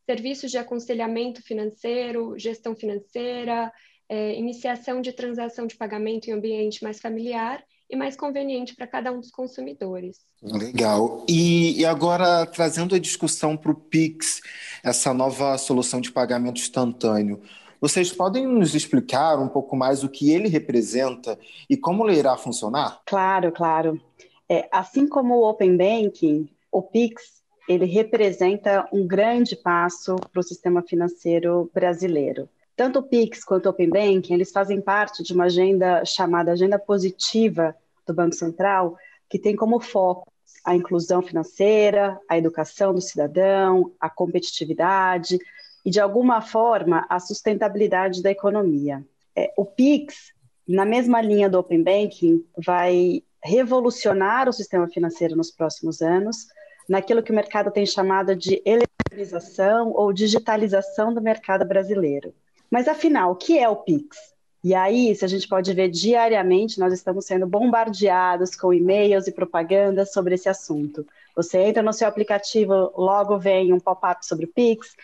serviços 0.05 0.51
de 0.51 0.57
aconselhamento 0.57 1.41
financeiro, 1.41 2.37
gestão 2.37 2.75
financeira, 2.75 3.71
é, 4.09 4.35
iniciação 4.35 5.01
de 5.01 5.11
transação 5.11 5.67
de 5.67 5.75
pagamento 5.75 6.27
em 6.27 6.33
ambiente 6.33 6.83
mais 6.83 6.99
familiar 6.99 7.63
e 7.89 7.95
mais 7.95 8.15
conveniente 8.15 8.75
para 8.75 8.87
cada 8.87 9.11
um 9.11 9.19
dos 9.19 9.31
consumidores. 9.31 10.19
Legal. 10.41 11.25
E, 11.27 11.79
e 11.79 11.85
agora, 11.85 12.45
trazendo 12.45 12.95
a 12.95 12.99
discussão 12.99 13.55
para 13.55 13.71
o 13.71 13.75
Pix, 13.75 14.41
essa 14.83 15.13
nova 15.13 15.57
solução 15.57 16.01
de 16.01 16.11
pagamento 16.11 16.59
instantâneo, 16.59 17.41
vocês 17.79 18.11
podem 18.11 18.45
nos 18.45 18.73
explicar 18.73 19.39
um 19.39 19.47
pouco 19.47 19.75
mais 19.75 20.03
o 20.03 20.09
que 20.09 20.31
ele 20.31 20.49
representa 20.49 21.39
e 21.69 21.77
como 21.77 22.07
ele 22.07 22.17
irá 22.17 22.35
funcionar? 22.35 23.01
Claro, 23.05 23.51
claro. 23.51 24.01
É, 24.49 24.67
assim 24.71 25.07
como 25.07 25.35
o 25.35 25.49
Open 25.49 25.77
Banking, 25.77 26.49
o 26.71 26.81
Pix 26.81 27.37
ele 27.67 27.85
representa 27.85 28.87
um 28.93 29.05
grande 29.05 29.55
passo 29.55 30.15
para 30.15 30.39
o 30.39 30.43
sistema 30.43 30.81
financeiro 30.81 31.69
brasileiro. 31.73 32.49
Tanto 32.77 32.99
o 32.99 33.03
Pix 33.03 33.43
quanto 33.43 33.65
o 33.65 33.69
Open 33.71 33.89
Banking, 33.89 34.35
eles 34.35 34.51
fazem 34.51 34.79
parte 34.79 35.23
de 35.23 35.33
uma 35.33 35.45
agenda 35.45 36.05
chamada 36.05 36.51
Agenda 36.51 36.77
Positiva 36.77 37.75
do 38.05 38.13
Banco 38.13 38.35
Central, 38.35 38.95
que 39.27 39.39
tem 39.39 39.55
como 39.55 39.79
foco 39.79 40.31
a 40.63 40.75
inclusão 40.75 41.23
financeira, 41.23 42.19
a 42.29 42.37
educação 42.37 42.93
do 42.93 43.01
cidadão, 43.01 43.91
a 43.99 44.11
competitividade 44.11 45.39
e, 45.83 45.89
de 45.89 45.99
alguma 45.99 46.39
forma, 46.39 47.03
a 47.09 47.19
sustentabilidade 47.19 48.21
da 48.21 48.29
economia. 48.29 49.03
É, 49.35 49.51
o 49.57 49.65
PIX, 49.65 50.31
na 50.67 50.85
mesma 50.85 51.19
linha 51.19 51.49
do 51.49 51.57
Open 51.57 51.81
Banking, 51.81 52.45
vai 52.63 53.23
revolucionar 53.43 54.47
o 54.47 54.53
sistema 54.53 54.87
financeiro 54.87 55.35
nos 55.35 55.49
próximos 55.49 55.99
anos, 56.03 56.45
naquilo 56.87 57.23
que 57.23 57.31
o 57.31 57.35
mercado 57.35 57.71
tem 57.71 57.87
chamado 57.87 58.35
de 58.35 58.61
eletronização 58.63 59.93
ou 59.93 60.13
digitalização 60.13 61.11
do 61.11 61.21
mercado 61.21 61.65
brasileiro. 61.65 62.35
Mas 62.69 62.87
afinal, 62.87 63.31
o 63.31 63.35
que 63.35 63.57
é 63.57 63.67
o 63.67 63.75
Pix? 63.75 64.17
E 64.63 64.73
aí, 64.73 65.15
se 65.15 65.23
a 65.23 65.27
gente 65.27 65.47
pode 65.47 65.73
ver 65.73 65.87
diariamente, 65.89 66.79
nós 66.79 66.91
estamos 66.91 67.25
sendo 67.25 67.47
bombardeados 67.47 68.55
com 68.55 68.73
e-mails 68.73 69.27
e 69.27 69.31
propagandas 69.31 70.11
sobre 70.11 70.35
esse 70.35 70.49
assunto. 70.49 71.05
Você 71.35 71.59
entra 71.59 71.83
no 71.83 71.93
seu 71.93 72.07
aplicativo, 72.07 72.91
logo 72.97 73.37
vem 73.37 73.71
um 73.71 73.79
pop-up 73.79 74.25
sobre 74.25 74.45
o 74.45 74.49
Pix. 74.49 74.95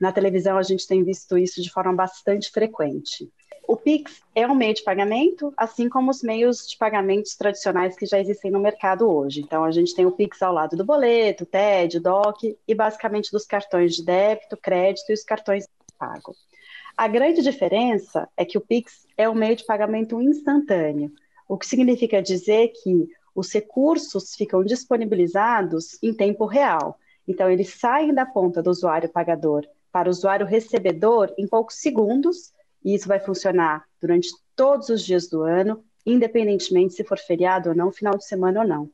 Na 0.00 0.10
televisão, 0.10 0.58
a 0.58 0.62
gente 0.62 0.86
tem 0.86 1.04
visto 1.04 1.38
isso 1.38 1.62
de 1.62 1.70
forma 1.70 1.92
bastante 1.92 2.50
frequente. 2.50 3.30
O 3.68 3.76
Pix 3.76 4.20
é 4.34 4.46
um 4.46 4.54
meio 4.54 4.74
de 4.74 4.82
pagamento, 4.82 5.52
assim 5.56 5.88
como 5.88 6.10
os 6.10 6.22
meios 6.22 6.66
de 6.68 6.76
pagamentos 6.76 7.36
tradicionais 7.36 7.94
que 7.94 8.06
já 8.06 8.18
existem 8.18 8.50
no 8.50 8.58
mercado 8.58 9.08
hoje. 9.08 9.40
Então, 9.40 9.62
a 9.62 9.70
gente 9.70 9.94
tem 9.94 10.04
o 10.04 10.10
Pix 10.10 10.42
ao 10.42 10.52
lado 10.52 10.76
do 10.76 10.84
boleto, 10.84 11.46
TED, 11.46 12.00
DOC 12.00 12.58
e 12.66 12.74
basicamente 12.74 13.30
dos 13.30 13.44
cartões 13.44 13.94
de 13.94 14.04
débito, 14.04 14.56
crédito 14.56 15.10
e 15.10 15.12
os 15.14 15.22
cartões 15.22 15.64
de 15.64 15.94
pago. 15.96 16.34
A 16.96 17.08
grande 17.08 17.42
diferença 17.42 18.28
é 18.36 18.44
que 18.44 18.58
o 18.58 18.60
Pix 18.60 19.06
é 19.16 19.28
um 19.28 19.34
meio 19.34 19.56
de 19.56 19.64
pagamento 19.64 20.20
instantâneo, 20.20 21.12
o 21.48 21.56
que 21.56 21.66
significa 21.66 22.22
dizer 22.22 22.68
que 22.68 23.08
os 23.34 23.52
recursos 23.52 24.34
ficam 24.34 24.62
disponibilizados 24.62 25.98
em 26.02 26.12
tempo 26.12 26.44
real. 26.44 26.98
Então, 27.26 27.50
eles 27.50 27.74
saem 27.74 28.12
da 28.12 28.26
ponta 28.26 28.62
do 28.62 28.70
usuário 28.70 29.08
pagador 29.08 29.66
para 29.90 30.08
o 30.08 30.10
usuário 30.10 30.46
recebedor 30.46 31.32
em 31.38 31.46
poucos 31.46 31.76
segundos, 31.76 32.52
e 32.84 32.94
isso 32.94 33.08
vai 33.08 33.20
funcionar 33.20 33.84
durante 34.00 34.28
todos 34.56 34.88
os 34.88 35.02
dias 35.02 35.28
do 35.28 35.42
ano, 35.42 35.84
independentemente 36.04 36.94
se 36.94 37.04
for 37.04 37.18
feriado 37.18 37.70
ou 37.70 37.74
não, 37.74 37.92
final 37.92 38.16
de 38.16 38.26
semana 38.26 38.60
ou 38.60 38.66
não. 38.66 38.90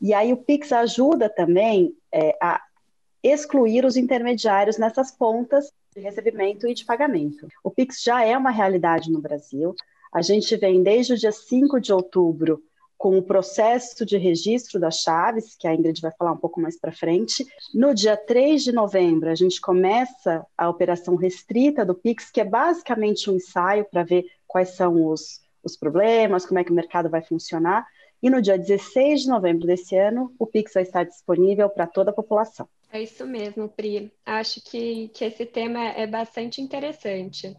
E 0.00 0.12
aí 0.12 0.32
o 0.32 0.36
Pix 0.36 0.72
ajuda 0.72 1.28
também 1.28 1.96
é, 2.12 2.36
a 2.40 2.60
excluir 3.22 3.84
os 3.84 3.96
intermediários 3.96 4.76
nessas 4.76 5.10
pontas 5.10 5.72
de 5.96 6.02
recebimento 6.02 6.68
e 6.68 6.74
de 6.74 6.84
pagamento. 6.84 7.48
O 7.64 7.70
Pix 7.70 8.02
já 8.02 8.22
é 8.22 8.36
uma 8.36 8.50
realidade 8.50 9.10
no 9.10 9.20
Brasil. 9.20 9.74
A 10.12 10.20
gente 10.20 10.54
vem 10.56 10.82
desde 10.82 11.14
o 11.14 11.16
dia 11.16 11.32
5 11.32 11.80
de 11.80 11.90
outubro 11.90 12.62
com 12.98 13.18
o 13.18 13.22
processo 13.22 14.04
de 14.04 14.16
registro 14.18 14.78
das 14.78 14.96
chaves, 14.96 15.56
que 15.56 15.66
a 15.66 15.74
Ingrid 15.74 16.00
vai 16.00 16.12
falar 16.12 16.32
um 16.32 16.36
pouco 16.36 16.60
mais 16.60 16.78
para 16.78 16.92
frente. 16.92 17.46
No 17.74 17.94
dia 17.94 18.16
3 18.16 18.62
de 18.62 18.72
novembro, 18.72 19.30
a 19.30 19.34
gente 19.34 19.60
começa 19.60 20.46
a 20.56 20.68
operação 20.68 21.16
restrita 21.16 21.84
do 21.84 21.94
Pix, 21.94 22.30
que 22.30 22.40
é 22.40 22.44
basicamente 22.44 23.30
um 23.30 23.36
ensaio 23.36 23.86
para 23.90 24.02
ver 24.02 24.26
quais 24.46 24.70
são 24.70 25.06
os, 25.06 25.40
os 25.62 25.76
problemas, 25.76 26.44
como 26.44 26.58
é 26.58 26.64
que 26.64 26.72
o 26.72 26.74
mercado 26.74 27.08
vai 27.08 27.22
funcionar. 27.22 27.86
E 28.22 28.28
no 28.28 28.42
dia 28.42 28.58
16 28.58 29.22
de 29.22 29.28
novembro 29.28 29.66
desse 29.66 29.96
ano, 29.96 30.34
o 30.38 30.46
Pix 30.46 30.74
vai 30.74 30.82
estar 30.82 31.04
disponível 31.04 31.68
para 31.70 31.86
toda 31.86 32.10
a 32.10 32.14
população. 32.14 32.68
É 32.96 33.02
isso 33.02 33.26
mesmo, 33.26 33.68
Pri. 33.68 34.10
Acho 34.24 34.58
que, 34.62 35.08
que 35.08 35.22
esse 35.22 35.44
tema 35.44 35.88
é 35.88 36.06
bastante 36.06 36.62
interessante. 36.62 37.54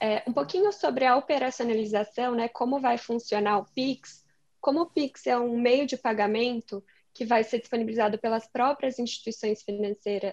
É, 0.00 0.22
um 0.26 0.32
pouquinho 0.32 0.72
sobre 0.72 1.04
a 1.04 1.14
operacionalização, 1.14 2.34
né? 2.34 2.48
Como 2.48 2.80
vai 2.80 2.96
funcionar 2.96 3.58
o 3.58 3.66
Pix. 3.74 4.24
Como 4.58 4.80
o 4.80 4.86
Pix 4.86 5.26
é 5.26 5.38
um 5.38 5.60
meio 5.60 5.86
de 5.86 5.98
pagamento 5.98 6.82
que 7.12 7.26
vai 7.26 7.44
ser 7.44 7.58
disponibilizado 7.58 8.18
pelas 8.18 8.46
próprias 8.46 8.98
instituições 8.98 9.62
financeiras 9.62 10.32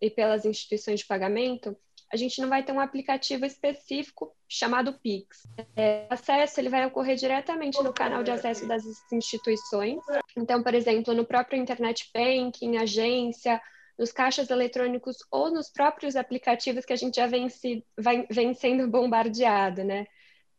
e 0.00 0.08
pelas 0.08 0.44
instituições 0.44 1.00
de 1.00 1.06
pagamento, 1.06 1.76
a 2.12 2.16
gente 2.16 2.40
não 2.40 2.48
vai 2.48 2.62
ter 2.62 2.70
um 2.70 2.78
aplicativo 2.78 3.44
específico 3.44 4.32
chamado 4.48 4.92
Pix. 5.00 5.48
É, 5.74 6.06
acesso 6.08 6.60
ele 6.60 6.68
vai 6.68 6.86
ocorrer 6.86 7.16
diretamente 7.16 7.82
no 7.82 7.92
canal 7.92 8.22
de 8.22 8.30
acesso 8.30 8.68
das 8.68 8.84
instituições. 9.10 9.98
Então, 10.36 10.62
por 10.62 10.74
exemplo, 10.74 11.12
no 11.12 11.24
próprio 11.24 11.60
Internet 11.60 12.08
Banking, 12.14 12.76
agência, 12.76 13.60
nos 13.98 14.12
caixas 14.12 14.50
eletrônicos 14.50 15.18
ou 15.30 15.50
nos 15.50 15.70
próprios 15.70 16.16
aplicativos 16.16 16.84
que 16.84 16.92
a 16.92 16.96
gente 16.96 17.16
já 17.16 17.26
vem, 17.26 17.48
se, 17.48 17.84
vai, 17.98 18.26
vem 18.30 18.54
sendo 18.54 18.88
bombardeado, 18.88 19.84
né? 19.84 20.06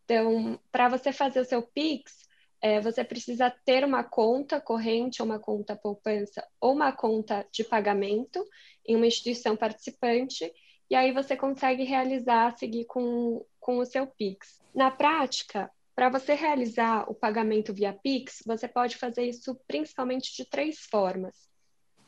Então, 0.05 0.59
para 0.71 0.89
você 0.89 1.11
fazer 1.11 1.41
o 1.41 1.45
seu 1.45 1.61
Pix, 1.61 2.27
é, 2.61 2.79
você 2.79 3.03
precisa 3.03 3.53
ter 3.65 3.83
uma 3.83 4.03
conta 4.03 4.59
corrente, 4.59 5.21
uma 5.21 5.39
conta 5.39 5.75
poupança 5.75 6.45
ou 6.59 6.73
uma 6.73 6.91
conta 6.91 7.45
de 7.51 7.63
pagamento 7.63 8.43
em 8.85 8.95
uma 8.95 9.05
instituição 9.05 9.55
participante, 9.55 10.51
e 10.89 10.95
aí 10.95 11.11
você 11.11 11.35
consegue 11.35 11.83
realizar, 11.83 12.57
seguir 12.57 12.85
com, 12.85 13.45
com 13.59 13.77
o 13.77 13.85
seu 13.85 14.07
Pix. 14.07 14.59
Na 14.73 14.89
prática, 14.89 15.69
para 15.93 16.09
você 16.09 16.33
realizar 16.33 17.09
o 17.09 17.13
pagamento 17.13 17.73
via 17.73 17.91
Pix, 17.91 18.41
você 18.45 18.67
pode 18.67 18.95
fazer 18.95 19.23
isso 19.23 19.59
principalmente 19.67 20.35
de 20.35 20.45
três 20.45 20.79
formas. 20.79 21.49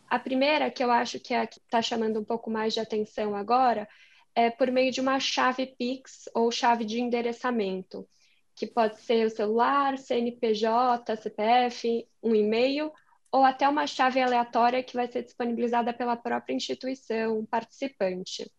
A 0.09 0.17
primeira, 0.17 0.71
que 0.71 0.83
eu 0.83 0.89
acho 0.89 1.19
que 1.19 1.33
é 1.33 1.41
a 1.41 1.47
que 1.47 1.59
está 1.59 1.81
chamando 1.81 2.19
um 2.19 2.23
pouco 2.23 2.49
mais 2.49 2.73
de 2.73 2.79
atenção 2.79 3.35
agora, 3.35 3.87
é 4.33 4.49
por 4.49 4.71
meio 4.71 4.91
de 4.91 4.99
uma 4.99 5.19
chave 5.19 5.67
Pix 5.67 6.27
ou 6.33 6.51
chave 6.51 6.83
de 6.83 6.99
endereçamento, 6.99 8.07
que 8.55 8.65
pode 8.65 8.99
ser 9.01 9.27
o 9.27 9.29
celular, 9.29 9.97
CNPJ, 9.97 11.15
CPF, 11.15 12.07
um 12.23 12.33
e-mail, 12.33 12.91
ou 13.31 13.43
até 13.43 13.69
uma 13.69 13.85
chave 13.85 14.19
aleatória 14.19 14.81
que 14.81 14.95
vai 14.95 15.07
ser 15.07 15.23
disponibilizada 15.23 15.93
pela 15.93 16.17
própria 16.17 16.55
instituição 16.55 17.45
participante. 17.45 18.51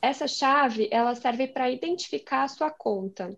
Essa 0.00 0.28
chave 0.28 0.88
ela 0.92 1.14
serve 1.16 1.48
para 1.48 1.70
identificar 1.70 2.44
a 2.44 2.48
sua 2.48 2.70
conta 2.70 3.36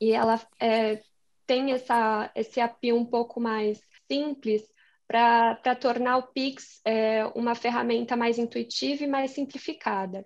e 0.00 0.12
ela 0.12 0.40
é, 0.58 1.02
tem 1.46 1.72
essa, 1.72 2.30
esse 2.34 2.58
API 2.58 2.92
um 2.92 3.04
pouco 3.04 3.38
mais 3.38 3.80
simples 4.10 4.66
para 5.10 5.74
tornar 5.74 6.18
o 6.18 6.28
Pix 6.28 6.80
é, 6.84 7.24
uma 7.34 7.56
ferramenta 7.56 8.16
mais 8.16 8.38
intuitiva 8.38 9.02
e 9.02 9.08
mais 9.08 9.32
simplificada. 9.32 10.24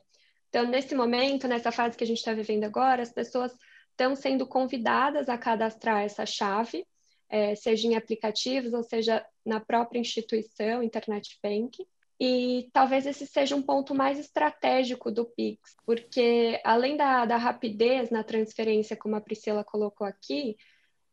Então, 0.51 0.67
nesse 0.67 0.95
momento, 0.95 1.49
nessa 1.49 1.73
fase 1.73 1.97
que 1.97 2.05
a 2.05 2.07
gente 2.07 2.19
está 2.19 2.35
vivendo 2.35 2.65
agora, 2.65 3.01
as 3.01 3.11
pessoas 3.11 3.51
estão 3.93 4.15
sendo 4.15 4.47
convidadas 4.47 5.31
a 5.31 5.39
cadastrar 5.39 6.03
essa 6.03 6.27
chave, 6.27 6.87
é, 7.31 7.55
seja 7.55 7.89
em 7.89 7.97
aplicativos 7.97 8.75
ou 8.75 8.83
seja 8.83 9.25
na 9.43 9.59
própria 9.59 9.99
instituição, 9.99 10.83
Internet 10.83 11.39
Bank. 11.43 11.83
E 12.21 12.69
talvez 12.71 13.07
esse 13.07 13.27
seja 13.27 13.57
um 13.57 13.63
ponto 13.63 13.95
mais 13.95 14.19
estratégico 14.19 15.11
do 15.11 15.25
Pix, 15.25 15.75
porque 15.87 16.61
além 16.63 16.95
da, 16.95 17.25
da 17.25 17.39
rapidez 17.39 18.11
na 18.11 18.23
transferência, 18.23 18.99
como 18.99 19.17
a 19.17 19.21
Priscila 19.21 19.65
colocou 19.65 20.07
aqui, 20.07 20.59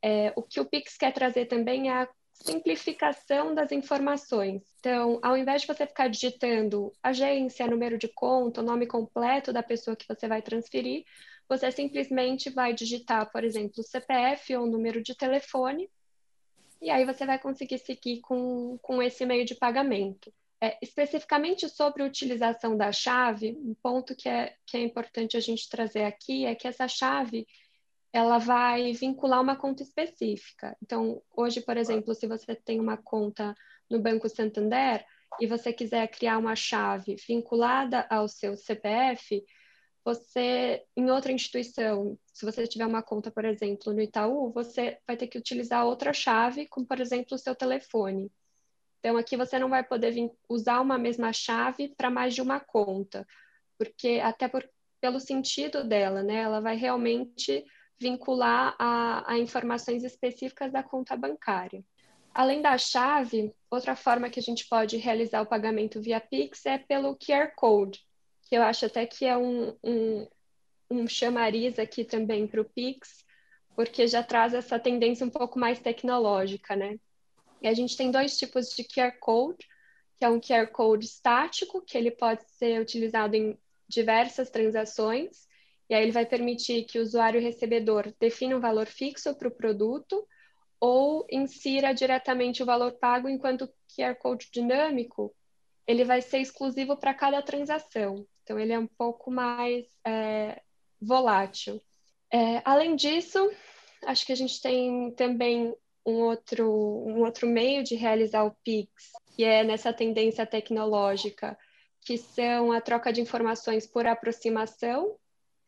é, 0.03 0.33
o 0.35 0.43
que 0.43 0.59
o 0.59 0.65
Pix 0.65 0.97
quer 0.97 1.13
trazer 1.13 1.45
também 1.45 1.89
é 1.89 1.93
a 1.93 2.09
simplificação 2.43 3.53
das 3.53 3.71
informações. 3.71 4.63
Então, 4.79 5.19
ao 5.21 5.37
invés 5.37 5.61
de 5.61 5.67
você 5.67 5.85
ficar 5.85 6.07
digitando 6.07 6.91
agência, 7.01 7.67
número 7.67 7.97
de 7.97 8.07
conta, 8.07 8.61
nome 8.61 8.87
completo 8.87 9.53
da 9.53 9.63
pessoa 9.63 9.95
que 9.95 10.07
você 10.07 10.27
vai 10.27 10.41
transferir, 10.41 11.05
você 11.47 11.71
simplesmente 11.71 12.49
vai 12.49 12.73
digitar, 12.73 13.31
por 13.31 13.43
exemplo, 13.43 13.75
o 13.79 13.83
CPF 13.83 14.55
ou 14.55 14.65
número 14.65 15.03
de 15.03 15.15
telefone, 15.15 15.89
e 16.81 16.89
aí 16.89 17.05
você 17.05 17.25
vai 17.25 17.37
conseguir 17.37 17.77
seguir 17.77 18.21
com, 18.21 18.77
com 18.81 19.01
esse 19.03 19.25
meio 19.25 19.45
de 19.45 19.53
pagamento. 19.53 20.33
É, 20.63 20.77
especificamente 20.81 21.67
sobre 21.69 22.03
a 22.03 22.05
utilização 22.05 22.77
da 22.77 22.91
chave, 22.91 23.57
um 23.59 23.73
ponto 23.81 24.15
que 24.15 24.29
é, 24.29 24.55
que 24.65 24.77
é 24.77 24.81
importante 24.81 25.35
a 25.35 25.39
gente 25.39 25.67
trazer 25.69 26.03
aqui 26.03 26.45
é 26.45 26.53
que 26.53 26.67
essa 26.67 26.87
chave 26.87 27.47
ela 28.13 28.37
vai 28.37 28.91
vincular 28.93 29.41
uma 29.41 29.55
conta 29.55 29.83
específica. 29.83 30.75
Então, 30.81 31.21
hoje, 31.35 31.61
por 31.61 31.77
exemplo, 31.77 32.13
se 32.13 32.27
você 32.27 32.55
tem 32.55 32.79
uma 32.79 32.97
conta 32.97 33.55
no 33.89 33.99
Banco 33.99 34.27
Santander 34.27 35.05
e 35.39 35.47
você 35.47 35.71
quiser 35.71 36.07
criar 36.07 36.37
uma 36.37 36.55
chave 36.55 37.15
vinculada 37.27 38.05
ao 38.09 38.27
seu 38.27 38.57
CPF, 38.57 39.43
você, 40.03 40.83
em 40.97 41.09
outra 41.09 41.31
instituição, 41.31 42.17
se 42.33 42.43
você 42.43 42.67
tiver 42.67 42.85
uma 42.85 43.03
conta, 43.03 43.31
por 43.31 43.45
exemplo, 43.45 43.93
no 43.93 44.01
Itaú, 44.01 44.51
você 44.51 44.97
vai 45.07 45.15
ter 45.15 45.27
que 45.27 45.37
utilizar 45.37 45.85
outra 45.85 46.11
chave, 46.11 46.67
como, 46.67 46.85
por 46.85 46.99
exemplo, 46.99 47.35
o 47.35 47.37
seu 47.37 47.55
telefone. 47.55 48.31
Então, 48.99 49.15
aqui 49.15 49.37
você 49.37 49.57
não 49.57 49.69
vai 49.69 49.83
poder 49.83 50.13
usar 50.49 50.81
uma 50.81 50.97
mesma 50.97 51.31
chave 51.31 51.93
para 51.95 52.09
mais 52.09 52.33
de 52.35 52.41
uma 52.41 52.59
conta, 52.59 53.25
porque 53.77 54.19
até 54.23 54.47
por, 54.47 54.67
pelo 54.99 55.19
sentido 55.19 55.83
dela, 55.83 56.21
né? 56.21 56.41
Ela 56.41 56.59
vai 56.59 56.75
realmente 56.75 57.63
vincular 58.01 58.75
a, 58.79 59.33
a 59.33 59.37
informações 59.37 60.03
específicas 60.03 60.71
da 60.71 60.81
conta 60.81 61.15
bancária. 61.15 61.85
Além 62.33 62.61
da 62.61 62.75
chave, 62.77 63.53
outra 63.69 63.95
forma 63.95 64.29
que 64.29 64.39
a 64.39 64.43
gente 64.43 64.67
pode 64.67 64.97
realizar 64.97 65.41
o 65.41 65.45
pagamento 65.45 66.01
via 66.01 66.19
Pix 66.19 66.65
é 66.65 66.79
pelo 66.79 67.15
QR 67.15 67.53
Code, 67.55 67.99
que 68.43 68.55
eu 68.55 68.63
acho 68.63 68.87
até 68.87 69.05
que 69.05 69.25
é 69.25 69.37
um, 69.37 69.77
um, 69.83 70.27
um 70.89 71.07
chamariz 71.07 71.77
aqui 71.77 72.03
também 72.03 72.47
para 72.47 72.61
o 72.61 72.65
Pix, 72.65 73.23
porque 73.75 74.07
já 74.07 74.23
traz 74.23 74.53
essa 74.55 74.79
tendência 74.79 75.25
um 75.25 75.29
pouco 75.29 75.59
mais 75.59 75.79
tecnológica, 75.79 76.75
né? 76.75 76.97
E 77.61 77.67
a 77.67 77.73
gente 77.73 77.95
tem 77.95 78.09
dois 78.09 78.35
tipos 78.37 78.69
de 78.69 78.83
QR 78.83 79.11
Code, 79.19 79.67
que 80.17 80.25
é 80.25 80.29
um 80.29 80.39
QR 80.39 80.67
Code 80.71 81.05
estático, 81.05 81.81
que 81.81 81.97
ele 81.97 82.09
pode 82.09 82.43
ser 82.49 82.81
utilizado 82.81 83.35
em 83.35 83.57
diversas 83.87 84.49
transações, 84.49 85.47
e 85.91 85.93
aí 85.93 86.03
ele 86.03 86.13
vai 86.13 86.25
permitir 86.25 86.85
que 86.85 86.97
o 86.97 87.01
usuário 87.01 87.41
recebedor 87.41 88.13
defina 88.17 88.55
um 88.55 88.61
valor 88.61 88.87
fixo 88.87 89.35
para 89.35 89.49
o 89.49 89.51
produto 89.51 90.25
ou 90.79 91.27
insira 91.29 91.93
diretamente 91.93 92.63
o 92.63 92.65
valor 92.65 92.93
pago, 92.93 93.27
enquanto 93.27 93.65
o 93.65 93.73
QR 93.93 94.15
Code 94.15 94.49
dinâmico 94.53 95.35
ele 95.85 96.05
vai 96.05 96.21
ser 96.21 96.39
exclusivo 96.39 96.95
para 96.95 97.13
cada 97.13 97.41
transação. 97.41 98.25
Então, 98.41 98.57
ele 98.57 98.71
é 98.71 98.79
um 98.79 98.87
pouco 98.87 99.29
mais 99.29 99.85
é, 100.07 100.61
volátil. 101.01 101.81
É, 102.31 102.61
além 102.63 102.95
disso, 102.95 103.51
acho 104.05 104.25
que 104.25 104.31
a 104.31 104.35
gente 104.35 104.61
tem 104.61 105.11
também 105.11 105.75
um 106.05 106.21
outro, 106.21 106.71
um 106.71 107.19
outro 107.25 107.45
meio 107.45 107.83
de 107.83 107.95
realizar 107.95 108.45
o 108.45 108.55
PIX, 108.63 108.89
que 109.35 109.43
é 109.43 109.61
nessa 109.61 109.91
tendência 109.91 110.45
tecnológica, 110.45 111.57
que 111.99 112.17
são 112.17 112.71
a 112.71 112.79
troca 112.79 113.11
de 113.11 113.19
informações 113.19 113.85
por 113.85 114.07
aproximação, 114.07 115.17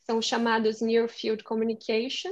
são 0.05 0.22
chamados 0.22 0.81
Near 0.81 1.07
Field 1.07 1.43
Communication, 1.43 2.31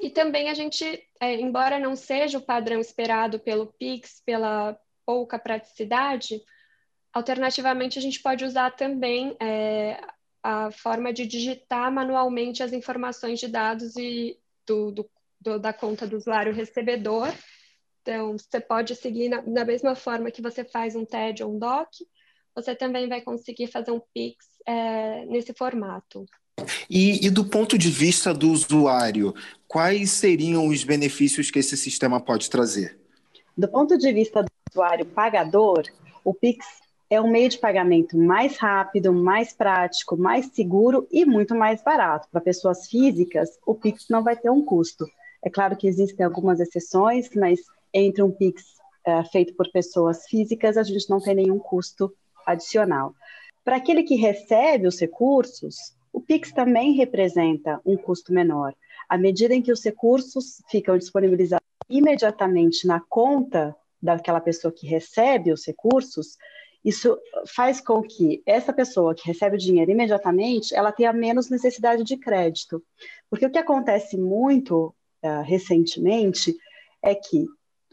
e 0.00 0.10
também 0.10 0.48
a 0.48 0.54
gente, 0.54 0.84
é, 1.20 1.34
embora 1.34 1.78
não 1.78 1.94
seja 1.94 2.38
o 2.38 2.42
padrão 2.42 2.80
esperado 2.80 3.38
pelo 3.38 3.66
Pix, 3.66 4.22
pela 4.24 4.78
pouca 5.04 5.38
praticidade, 5.38 6.40
alternativamente 7.12 7.98
a 7.98 8.02
gente 8.02 8.20
pode 8.20 8.44
usar 8.44 8.70
também 8.72 9.36
é, 9.40 10.00
a 10.42 10.70
forma 10.70 11.12
de 11.12 11.26
digitar 11.26 11.92
manualmente 11.92 12.62
as 12.62 12.72
informações 12.72 13.38
de 13.38 13.48
dados 13.48 13.96
e 13.96 14.38
do, 14.66 14.90
do, 14.90 15.10
do, 15.40 15.58
da 15.58 15.72
conta 15.72 16.06
do 16.06 16.16
usuário 16.16 16.54
recebedor. 16.54 17.28
Então, 18.00 18.38
você 18.38 18.60
pode 18.60 18.94
seguir 18.94 19.28
na, 19.28 19.42
na, 19.42 19.64
mesma 19.64 19.94
forma 19.94 20.30
que 20.30 20.40
você 20.40 20.64
faz 20.64 20.94
um 20.94 21.04
TED 21.04 21.42
ou 21.42 21.54
um 21.54 21.58
DOC, 21.58 22.06
você 22.54 22.74
também 22.74 23.08
vai 23.08 23.20
conseguir 23.20 23.66
fazer 23.66 23.90
um 23.90 24.00
Pix 24.14 24.46
é, 24.66 25.26
nesse 25.26 25.52
formato. 25.52 26.24
E, 26.88 27.26
e, 27.26 27.30
do 27.30 27.44
ponto 27.44 27.76
de 27.76 27.90
vista 27.90 28.32
do 28.32 28.50
usuário, 28.50 29.34
quais 29.68 30.10
seriam 30.10 30.66
os 30.68 30.84
benefícios 30.84 31.50
que 31.50 31.58
esse 31.58 31.76
sistema 31.76 32.20
pode 32.20 32.48
trazer? 32.48 32.98
Do 33.56 33.68
ponto 33.68 33.96
de 33.98 34.12
vista 34.12 34.42
do 34.42 34.50
usuário 34.70 35.04
pagador, 35.04 35.84
o 36.24 36.32
Pix 36.32 36.64
é 37.08 37.20
um 37.20 37.30
meio 37.30 37.48
de 37.48 37.58
pagamento 37.58 38.16
mais 38.16 38.56
rápido, 38.56 39.12
mais 39.12 39.52
prático, 39.52 40.16
mais 40.16 40.46
seguro 40.46 41.06
e 41.10 41.24
muito 41.24 41.54
mais 41.54 41.82
barato. 41.82 42.28
Para 42.30 42.40
pessoas 42.40 42.88
físicas, 42.88 43.50
o 43.66 43.74
Pix 43.74 44.06
não 44.10 44.24
vai 44.24 44.36
ter 44.36 44.50
um 44.50 44.64
custo. 44.64 45.06
É 45.44 45.50
claro 45.50 45.76
que 45.76 45.86
existem 45.86 46.24
algumas 46.24 46.58
exceções, 46.58 47.30
mas 47.34 47.60
entre 47.92 48.22
um 48.22 48.30
Pix 48.30 48.62
é, 49.04 49.22
feito 49.24 49.54
por 49.54 49.70
pessoas 49.70 50.26
físicas, 50.26 50.76
a 50.76 50.82
gente 50.82 51.08
não 51.08 51.20
tem 51.20 51.34
nenhum 51.34 51.58
custo 51.58 52.12
adicional. 52.44 53.14
Para 53.64 53.76
aquele 53.76 54.02
que 54.02 54.16
recebe 54.16 54.86
os 54.86 54.98
recursos, 54.98 55.95
o 56.16 56.20
Pix 56.22 56.50
também 56.50 56.92
representa 56.92 57.78
um 57.84 57.94
custo 57.94 58.32
menor. 58.32 58.74
À 59.06 59.18
medida 59.18 59.54
em 59.54 59.60
que 59.60 59.70
os 59.70 59.84
recursos 59.84 60.62
ficam 60.70 60.96
disponibilizados 60.96 61.66
imediatamente 61.90 62.86
na 62.86 63.00
conta 63.00 63.76
daquela 64.00 64.40
pessoa 64.40 64.72
que 64.72 64.86
recebe 64.86 65.52
os 65.52 65.66
recursos, 65.66 66.38
isso 66.82 67.18
faz 67.54 67.82
com 67.82 68.00
que 68.00 68.42
essa 68.46 68.72
pessoa 68.72 69.14
que 69.14 69.26
recebe 69.26 69.56
o 69.56 69.58
dinheiro 69.58 69.90
imediatamente, 69.90 70.74
ela 70.74 70.90
tenha 70.90 71.12
menos 71.12 71.50
necessidade 71.50 72.02
de 72.02 72.16
crédito. 72.16 72.82
Porque 73.28 73.44
o 73.44 73.50
que 73.50 73.58
acontece 73.58 74.16
muito 74.16 74.94
uh, 75.22 75.42
recentemente 75.44 76.56
é 77.02 77.14
que 77.14 77.44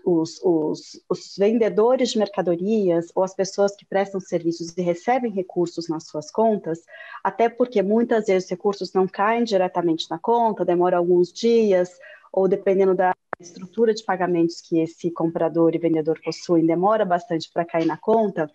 os, 0.03 0.39
os, 0.43 1.01
os, 1.09 1.35
vendedores 1.37 2.09
de 2.09 2.19
mercadorias 2.19 3.07
ou 3.15 3.23
as 3.23 3.33
pessoas 3.33 3.75
que 3.75 3.85
prestam 3.85 4.19
serviços 4.19 4.75
e 4.77 4.81
recebem 4.81 5.31
recursos 5.31 5.87
nas 5.87 6.05
suas 6.07 6.29
contas, 6.29 6.79
até 7.23 7.49
porque 7.49 7.81
muitas 7.81 8.25
vezes 8.25 8.45
os 8.45 8.49
recursos 8.49 8.93
não 8.93 9.07
caem 9.07 9.43
diretamente 9.43 10.09
na 10.09 10.19
conta, 10.19 10.65
demora 10.65 10.97
alguns 10.97 11.31
dias, 11.31 11.89
ou 12.31 12.47
dependendo 12.47 12.93
da 12.93 13.15
estrutura 13.39 13.93
de 13.93 14.03
pagamentos 14.03 14.61
que 14.61 14.79
esse 14.79 15.11
comprador 15.11 15.75
e 15.75 15.79
vendedor 15.79 16.19
possuem, 16.23 16.65
demora 16.65 17.05
bastante 17.05 17.49
para 17.51 17.65
cair 17.65 17.85
na 17.85 17.97
conta, 17.97 18.49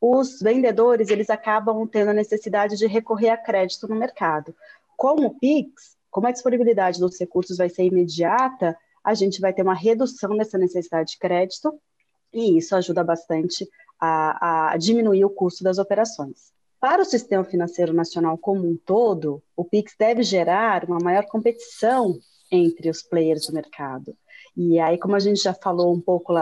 os 0.00 0.40
vendedores 0.40 1.08
eles 1.08 1.30
acabam 1.30 1.86
tendo 1.86 2.10
a 2.10 2.14
necessidade 2.14 2.76
de 2.76 2.86
recorrer 2.86 3.30
a 3.30 3.36
crédito 3.36 3.88
no 3.88 3.96
mercado. 3.96 4.54
Com 4.96 5.24
o 5.24 5.38
Pix, 5.38 5.96
como 6.10 6.26
a 6.26 6.30
disponibilidade 6.30 7.00
dos 7.00 7.18
recursos 7.18 7.56
vai 7.56 7.68
ser 7.68 7.84
imediata, 7.84 8.76
a 9.04 9.14
gente 9.14 9.40
vai 9.40 9.52
ter 9.52 9.62
uma 9.62 9.74
redução 9.74 10.36
dessa 10.36 10.56
necessidade 10.56 11.12
de 11.12 11.18
crédito 11.18 11.78
e 12.32 12.56
isso 12.56 12.74
ajuda 12.74 13.04
bastante 13.04 13.68
a, 14.00 14.72
a 14.72 14.76
diminuir 14.76 15.24
o 15.24 15.30
custo 15.30 15.62
das 15.62 15.78
operações. 15.78 16.52
Para 16.80 17.02
o 17.02 17.04
sistema 17.04 17.44
financeiro 17.44 17.92
nacional 17.92 18.36
como 18.36 18.68
um 18.68 18.76
todo, 18.76 19.42
o 19.56 19.64
PIX 19.64 19.94
deve 19.98 20.22
gerar 20.22 20.84
uma 20.84 20.98
maior 20.98 21.24
competição 21.26 22.18
entre 22.50 22.90
os 22.90 23.02
players 23.02 23.46
do 23.46 23.54
mercado. 23.54 24.16
E 24.56 24.78
aí, 24.78 24.98
como 24.98 25.16
a 25.16 25.18
gente 25.18 25.42
já 25.42 25.52
falou 25.52 25.92
um 25.92 26.00
pouco, 26.00 26.34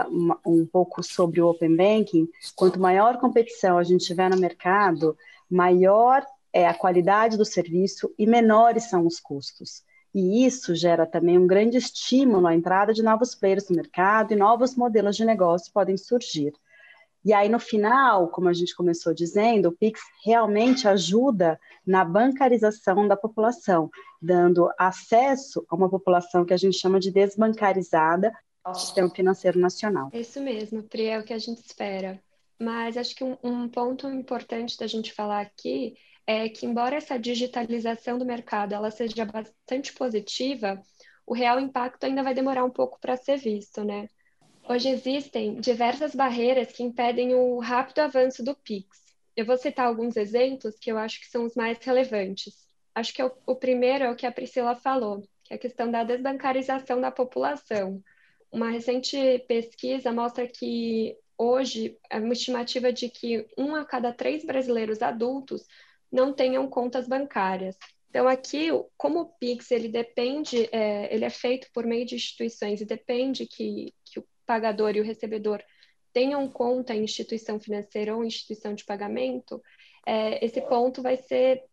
um 0.45 0.65
pouco 0.65 1.01
sobre 1.01 1.41
o 1.41 1.47
Open 1.47 1.75
Banking, 1.75 2.29
quanto 2.55 2.79
maior 2.79 3.17
competição 3.19 3.77
a 3.77 3.83
gente 3.83 4.05
tiver 4.05 4.29
no 4.29 4.37
mercado, 4.37 5.17
maior 5.49 6.23
é 6.51 6.67
a 6.67 6.73
qualidade 6.73 7.37
do 7.37 7.45
serviço 7.45 8.13
e 8.17 8.27
menores 8.27 8.83
são 8.89 9.07
os 9.07 9.19
custos. 9.19 9.83
E 10.13 10.45
isso 10.45 10.75
gera 10.75 11.05
também 11.05 11.37
um 11.39 11.47
grande 11.47 11.77
estímulo 11.77 12.45
à 12.45 12.53
entrada 12.53 12.93
de 12.93 13.01
novos 13.01 13.33
players 13.33 13.67
no 13.69 13.75
mercado 13.75 14.31
e 14.31 14.35
novos 14.35 14.75
modelos 14.75 15.15
de 15.15 15.25
negócio 15.25 15.73
podem 15.73 15.97
surgir. 15.97 16.53
E 17.25 17.31
aí, 17.31 17.47
no 17.47 17.57
final, 17.57 18.27
como 18.27 18.49
a 18.49 18.53
gente 18.53 18.75
começou 18.75 19.13
dizendo, 19.13 19.69
o 19.69 19.71
Pix 19.71 20.01
realmente 20.25 20.87
ajuda 20.87 21.57
na 21.87 22.03
bancarização 22.03 23.07
da 23.07 23.15
população, 23.15 23.89
dando 24.21 24.69
acesso 24.77 25.65
a 25.69 25.75
uma 25.75 25.89
população 25.89 26.43
que 26.43 26.53
a 26.53 26.57
gente 26.57 26.77
chama 26.77 26.99
de 26.99 27.11
desbancarizada 27.11 28.33
ao 28.61 28.75
sistema 28.75 29.09
financeiro 29.09 29.57
nacional. 29.57 30.09
Isso 30.13 30.41
mesmo, 30.41 30.83
Pri, 30.83 31.05
é 31.05 31.19
o 31.19 31.23
que 31.23 31.33
a 31.33 31.39
gente 31.39 31.59
espera. 31.65 32.21
Mas 32.59 32.97
acho 32.97 33.15
que 33.15 33.23
um, 33.23 33.37
um 33.41 33.69
ponto 33.69 34.07
importante 34.09 34.77
da 34.77 34.85
gente 34.85 35.13
falar 35.13 35.41
aqui 35.41 35.95
é 36.25 36.47
que, 36.49 36.65
embora 36.65 36.95
essa 36.95 37.17
digitalização 37.17 38.17
do 38.17 38.25
mercado 38.25 38.73
ela 38.73 38.91
seja 38.91 39.25
bastante 39.25 39.93
positiva, 39.93 40.81
o 41.25 41.33
real 41.33 41.59
impacto 41.59 42.05
ainda 42.05 42.23
vai 42.23 42.33
demorar 42.33 42.63
um 42.63 42.69
pouco 42.69 42.99
para 42.99 43.17
ser 43.17 43.37
visto, 43.37 43.83
né? 43.83 44.07
Hoje 44.67 44.89
existem 44.89 45.59
diversas 45.59 46.15
barreiras 46.15 46.71
que 46.71 46.83
impedem 46.83 47.35
o 47.35 47.59
rápido 47.59 47.99
avanço 47.99 48.43
do 48.43 48.55
Pix. 48.55 49.03
Eu 49.35 49.45
vou 49.45 49.57
citar 49.57 49.87
alguns 49.87 50.15
exemplos 50.15 50.77
que 50.79 50.91
eu 50.91 50.97
acho 50.97 51.19
que 51.19 51.27
são 51.27 51.43
os 51.43 51.55
mais 51.55 51.77
relevantes. 51.79 52.67
Acho 52.95 53.13
que 53.13 53.21
é 53.21 53.25
o, 53.25 53.31
o 53.45 53.55
primeiro 53.55 54.05
é 54.05 54.11
o 54.11 54.15
que 54.15 54.25
a 54.25 54.31
Priscila 54.31 54.75
falou, 54.75 55.21
que 55.43 55.53
é 55.53 55.55
a 55.57 55.59
questão 55.59 55.91
da 55.91 56.03
desbancarização 56.03 57.01
da 57.01 57.11
população. 57.11 58.01
Uma 58.51 58.69
recente 58.69 59.17
pesquisa 59.47 60.13
mostra 60.13 60.47
que 60.47 61.17
hoje 61.37 61.97
é 62.09 62.19
uma 62.19 62.33
estimativa 62.33 62.93
de 62.93 63.09
que 63.09 63.45
um 63.57 63.75
a 63.75 63.83
cada 63.83 64.13
três 64.13 64.45
brasileiros 64.45 65.01
adultos 65.01 65.65
não 66.13 66.31
tenham 66.31 66.67
contas 66.69 67.07
bancárias. 67.07 67.75
Então, 68.09 68.27
aqui, 68.27 68.67
como 68.95 69.21
o 69.21 69.25
Pix 69.25 69.71
ele 69.71 69.89
depende, 69.89 70.69
é, 70.71 71.13
ele 71.13 71.25
é 71.25 71.29
feito 71.31 71.67
por 71.73 71.83
meio 71.83 72.05
de 72.05 72.13
instituições 72.13 72.79
e 72.79 72.85
depende 72.85 73.47
que, 73.47 73.91
que 74.05 74.19
o 74.19 74.27
pagador 74.45 74.95
e 74.95 75.01
o 75.01 75.03
recebedor 75.03 75.63
tenham 76.13 76.47
conta 76.47 76.93
em 76.93 77.03
instituição 77.03 77.59
financeira 77.59 78.15
ou 78.15 78.23
instituição 78.23 78.75
de 78.75 78.85
pagamento, 78.85 79.59
é, 80.05 80.45
esse 80.45 80.61
ponto 80.61 81.01
vai 81.01 81.17
ser 81.17 81.63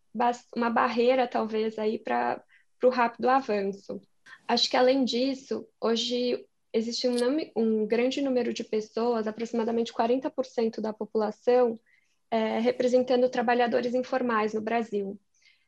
uma 0.56 0.70
barreira, 0.70 1.28
talvez, 1.28 1.78
aí 1.78 1.98
para 1.98 2.42
o 2.82 2.88
rápido 2.88 3.28
avanço. 3.28 4.00
Acho 4.48 4.70
que, 4.70 4.76
além 4.78 5.04
disso, 5.04 5.68
hoje 5.78 6.42
existe 6.72 7.06
um, 7.06 7.16
um 7.54 7.86
grande 7.86 8.22
número 8.22 8.54
de 8.54 8.64
pessoas, 8.64 9.26
aproximadamente 9.26 9.92
40% 9.92 10.80
da 10.80 10.92
população, 10.92 11.78
é, 12.30 12.60
representando 12.60 13.28
trabalhadores 13.28 13.94
informais 13.94 14.54
no 14.54 14.60
Brasil. 14.60 15.18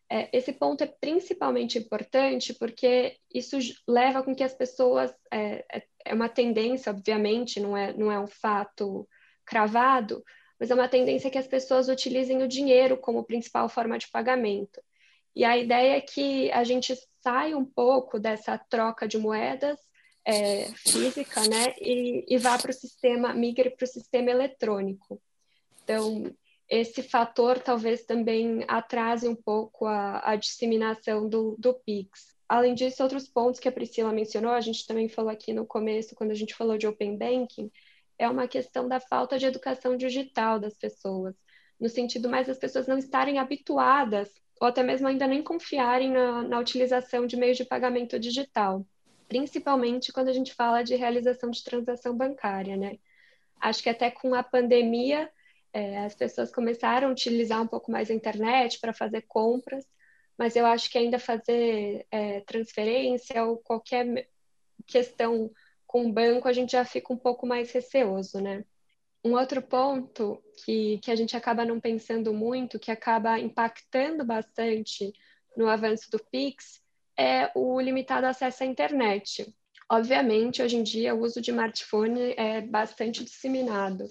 É, 0.08 0.28
esse 0.30 0.52
ponto 0.52 0.84
é 0.84 0.86
principalmente 0.86 1.78
importante 1.78 2.52
porque 2.52 3.16
isso 3.32 3.56
leva 3.88 4.22
com 4.22 4.34
que 4.34 4.44
as 4.44 4.54
pessoas, 4.54 5.10
é, 5.30 5.64
é, 5.72 5.82
é 6.04 6.14
uma 6.14 6.28
tendência, 6.28 6.92
obviamente, 6.92 7.58
não 7.58 7.76
é, 7.76 7.92
não 7.94 8.12
é 8.12 8.20
um 8.20 8.26
fato 8.26 9.08
cravado, 9.44 10.22
mas 10.60 10.70
é 10.70 10.74
uma 10.74 10.88
tendência 10.88 11.30
que 11.30 11.38
as 11.38 11.46
pessoas 11.46 11.88
utilizem 11.88 12.42
o 12.42 12.48
dinheiro 12.48 12.96
como 12.96 13.24
principal 13.24 13.68
forma 13.68 13.98
de 13.98 14.10
pagamento. 14.10 14.80
E 15.34 15.44
a 15.44 15.56
ideia 15.56 15.96
é 15.96 16.00
que 16.00 16.52
a 16.52 16.62
gente 16.62 16.94
saia 17.22 17.56
um 17.56 17.64
pouco 17.64 18.20
dessa 18.20 18.58
troca 18.58 19.08
de 19.08 19.16
moedas 19.16 19.78
é, 20.24 20.66
física, 20.76 21.40
né, 21.48 21.74
e, 21.80 22.24
e 22.28 22.38
vá 22.38 22.58
para 22.58 22.70
o 22.70 22.74
sistema, 22.74 23.32
migre 23.32 23.70
para 23.70 23.84
o 23.84 23.88
sistema 23.88 24.30
eletrônico. 24.30 25.20
Então, 25.82 26.32
esse 26.72 27.02
fator 27.02 27.58
talvez 27.58 28.02
também 28.02 28.64
atrase 28.66 29.28
um 29.28 29.34
pouco 29.34 29.84
a, 29.84 30.30
a 30.30 30.36
disseminação 30.36 31.28
do, 31.28 31.54
do 31.58 31.74
PIX. 31.74 32.34
Além 32.48 32.74
disso, 32.74 33.02
outros 33.02 33.28
pontos 33.28 33.60
que 33.60 33.68
a 33.68 33.72
Priscila 33.72 34.10
mencionou, 34.10 34.52
a 34.52 34.60
gente 34.62 34.86
também 34.86 35.06
falou 35.06 35.30
aqui 35.30 35.52
no 35.52 35.66
começo, 35.66 36.14
quando 36.14 36.30
a 36.30 36.34
gente 36.34 36.54
falou 36.54 36.78
de 36.78 36.86
Open 36.86 37.18
Banking, 37.18 37.70
é 38.18 38.26
uma 38.26 38.48
questão 38.48 38.88
da 38.88 38.98
falta 38.98 39.38
de 39.38 39.44
educação 39.44 39.98
digital 39.98 40.58
das 40.58 40.72
pessoas, 40.72 41.34
no 41.78 41.90
sentido 41.90 42.26
mais 42.26 42.46
das 42.46 42.58
pessoas 42.58 42.86
não 42.86 42.96
estarem 42.96 43.38
habituadas, 43.38 44.32
ou 44.58 44.66
até 44.66 44.82
mesmo 44.82 45.06
ainda 45.06 45.26
nem 45.26 45.42
confiarem 45.42 46.10
na, 46.10 46.42
na 46.42 46.58
utilização 46.58 47.26
de 47.26 47.36
meios 47.36 47.58
de 47.58 47.66
pagamento 47.66 48.18
digital, 48.18 48.86
principalmente 49.28 50.10
quando 50.10 50.28
a 50.28 50.32
gente 50.32 50.54
fala 50.54 50.82
de 50.82 50.96
realização 50.96 51.50
de 51.50 51.62
transação 51.62 52.16
bancária, 52.16 52.78
né? 52.78 52.98
Acho 53.60 53.82
que 53.82 53.90
até 53.90 54.10
com 54.10 54.34
a 54.34 54.42
pandemia 54.42 55.30
é, 55.72 55.98
as 56.04 56.14
pessoas 56.14 56.52
começaram 56.52 57.08
a 57.08 57.12
utilizar 57.12 57.62
um 57.62 57.66
pouco 57.66 57.90
mais 57.90 58.10
a 58.10 58.14
internet 58.14 58.78
para 58.78 58.92
fazer 58.92 59.22
compras, 59.22 59.84
mas 60.38 60.56
eu 60.56 60.66
acho 60.66 60.90
que 60.90 60.98
ainda 60.98 61.18
fazer 61.18 62.06
é, 62.10 62.40
transferência 62.40 63.44
ou 63.44 63.58
qualquer 63.58 64.28
questão 64.86 65.50
com 65.86 66.06
o 66.06 66.12
banco 66.12 66.48
a 66.48 66.52
gente 66.52 66.72
já 66.72 66.84
fica 66.84 67.12
um 67.12 67.18
pouco 67.18 67.46
mais 67.46 67.70
receoso, 67.70 68.40
né? 68.40 68.64
Um 69.24 69.34
outro 69.34 69.62
ponto 69.62 70.42
que, 70.64 70.98
que 70.98 71.10
a 71.10 71.14
gente 71.14 71.36
acaba 71.36 71.64
não 71.64 71.78
pensando 71.78 72.32
muito, 72.32 72.78
que 72.78 72.90
acaba 72.90 73.38
impactando 73.38 74.24
bastante 74.24 75.12
no 75.56 75.68
avanço 75.68 76.10
do 76.10 76.18
Pix, 76.18 76.82
é 77.16 77.50
o 77.54 77.80
limitado 77.80 78.26
acesso 78.26 78.64
à 78.64 78.66
internet. 78.66 79.54
Obviamente, 79.88 80.62
hoje 80.62 80.76
em 80.76 80.82
dia, 80.82 81.14
o 81.14 81.20
uso 81.20 81.40
de 81.40 81.50
smartphone 81.50 82.34
é 82.36 82.62
bastante 82.62 83.22
disseminado, 83.22 84.08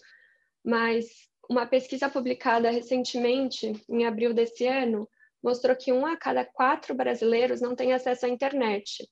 mas 0.63 1.31
uma 1.51 1.65
pesquisa 1.65 2.09
publicada 2.09 2.71
recentemente, 2.71 3.73
em 3.89 4.05
abril 4.05 4.33
desse 4.33 4.65
ano, 4.65 5.07
mostrou 5.43 5.75
que 5.75 5.91
um 5.91 6.05
a 6.05 6.15
cada 6.15 6.45
quatro 6.45 6.95
brasileiros 6.95 7.59
não 7.59 7.75
tem 7.75 7.91
acesso 7.91 8.25
à 8.25 8.29
internet, 8.29 9.05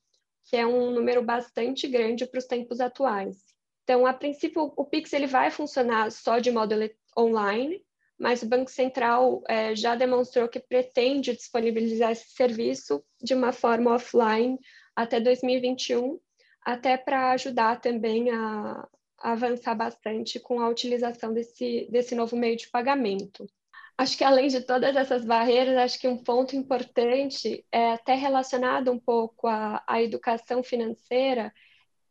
que 0.46 0.56
é 0.56 0.66
um 0.66 0.90
número 0.90 1.22
bastante 1.22 1.86
grande 1.86 2.26
para 2.26 2.38
os 2.38 2.46
tempos 2.46 2.80
atuais. 2.80 3.44
Então, 3.84 4.08
a 4.08 4.14
princípio, 4.14 4.72
o 4.78 4.86
Pix 4.86 5.12
ele 5.12 5.28
vai 5.28 5.52
funcionar 5.52 6.12
só 6.14 6.40
de 6.40 6.50
modo 6.50 6.76
online, 7.18 7.84
mas 8.18 8.42
o 8.42 8.48
Banco 8.48 8.72
Central 8.72 9.44
é, 9.46 9.76
já 9.76 9.96
demonstrou 9.96 10.48
que 10.48 10.62
pretende 10.62 11.36
disponibilizar 11.36 12.12
esse 12.12 12.30
serviço 12.30 13.04
de 13.22 13.34
uma 13.34 13.52
forma 13.52 13.94
offline 13.94 14.58
até 14.96 15.20
2021, 15.20 16.18
até 16.66 16.96
para 16.96 17.32
ajudar 17.32 17.82
também 17.82 18.30
a, 18.30 18.88
avançar 19.22 19.76
bastante 19.76 20.40
com 20.40 20.60
a 20.60 20.70
utilização 20.70 21.34
desse, 21.34 21.88
desse 21.92 22.16
novo 22.16 22.36
meio 22.36 22.58
de 22.58 22.70
pagamento. 22.70 23.48
Acho 23.98 24.18
que 24.18 24.24
além 24.24 24.48
de 24.48 24.62
todas 24.62 24.96
essas 24.96 25.26
barreiras, 25.26 25.78
acho 25.78 26.00
que 26.00 26.08
um 26.08 26.18
ponto 26.24 26.56
importante 26.56 27.66
é 27.72 27.92
até 27.92 28.16
relacionado 28.16 28.92
um 28.92 29.00
pouco 29.00 29.48
à, 29.48 29.84
à 29.86 30.02
educação 30.02 30.64
financeira, 30.64 31.54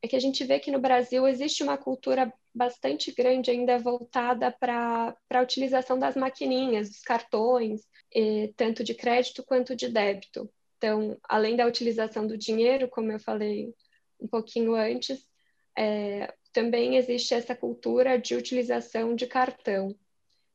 é 0.02 0.06
que 0.06 0.14
a 0.14 0.20
gente 0.20 0.44
vê 0.44 0.60
que 0.60 0.70
no 0.70 0.78
Brasil 0.78 1.26
existe 1.26 1.62
uma 1.62 1.78
cultura 1.78 2.32
bastante 2.54 3.12
grande 3.12 3.50
ainda 3.50 3.78
voltada 3.78 4.50
para 4.50 5.16
a 5.30 5.42
utilização 5.42 5.98
das 5.98 6.14
maquininhas, 6.14 6.88
dos 6.88 7.02
cartões, 7.02 7.82
e, 8.14 8.52
tanto 8.56 8.84
de 8.84 8.94
crédito 8.94 9.42
quanto 9.42 9.74
de 9.74 9.88
débito. 9.88 10.50
Então, 10.76 11.16
além 11.28 11.56
da 11.56 11.66
utilização 11.66 12.26
do 12.26 12.38
dinheiro, 12.38 12.88
como 12.88 13.10
eu 13.12 13.18
falei 13.18 13.74
um 14.20 14.28
pouquinho 14.28 14.74
antes, 14.74 15.26
é, 15.76 16.32
também 16.58 16.96
existe 16.96 17.34
essa 17.34 17.54
cultura 17.54 18.18
de 18.18 18.34
utilização 18.34 19.14
de 19.14 19.28
cartão. 19.28 19.94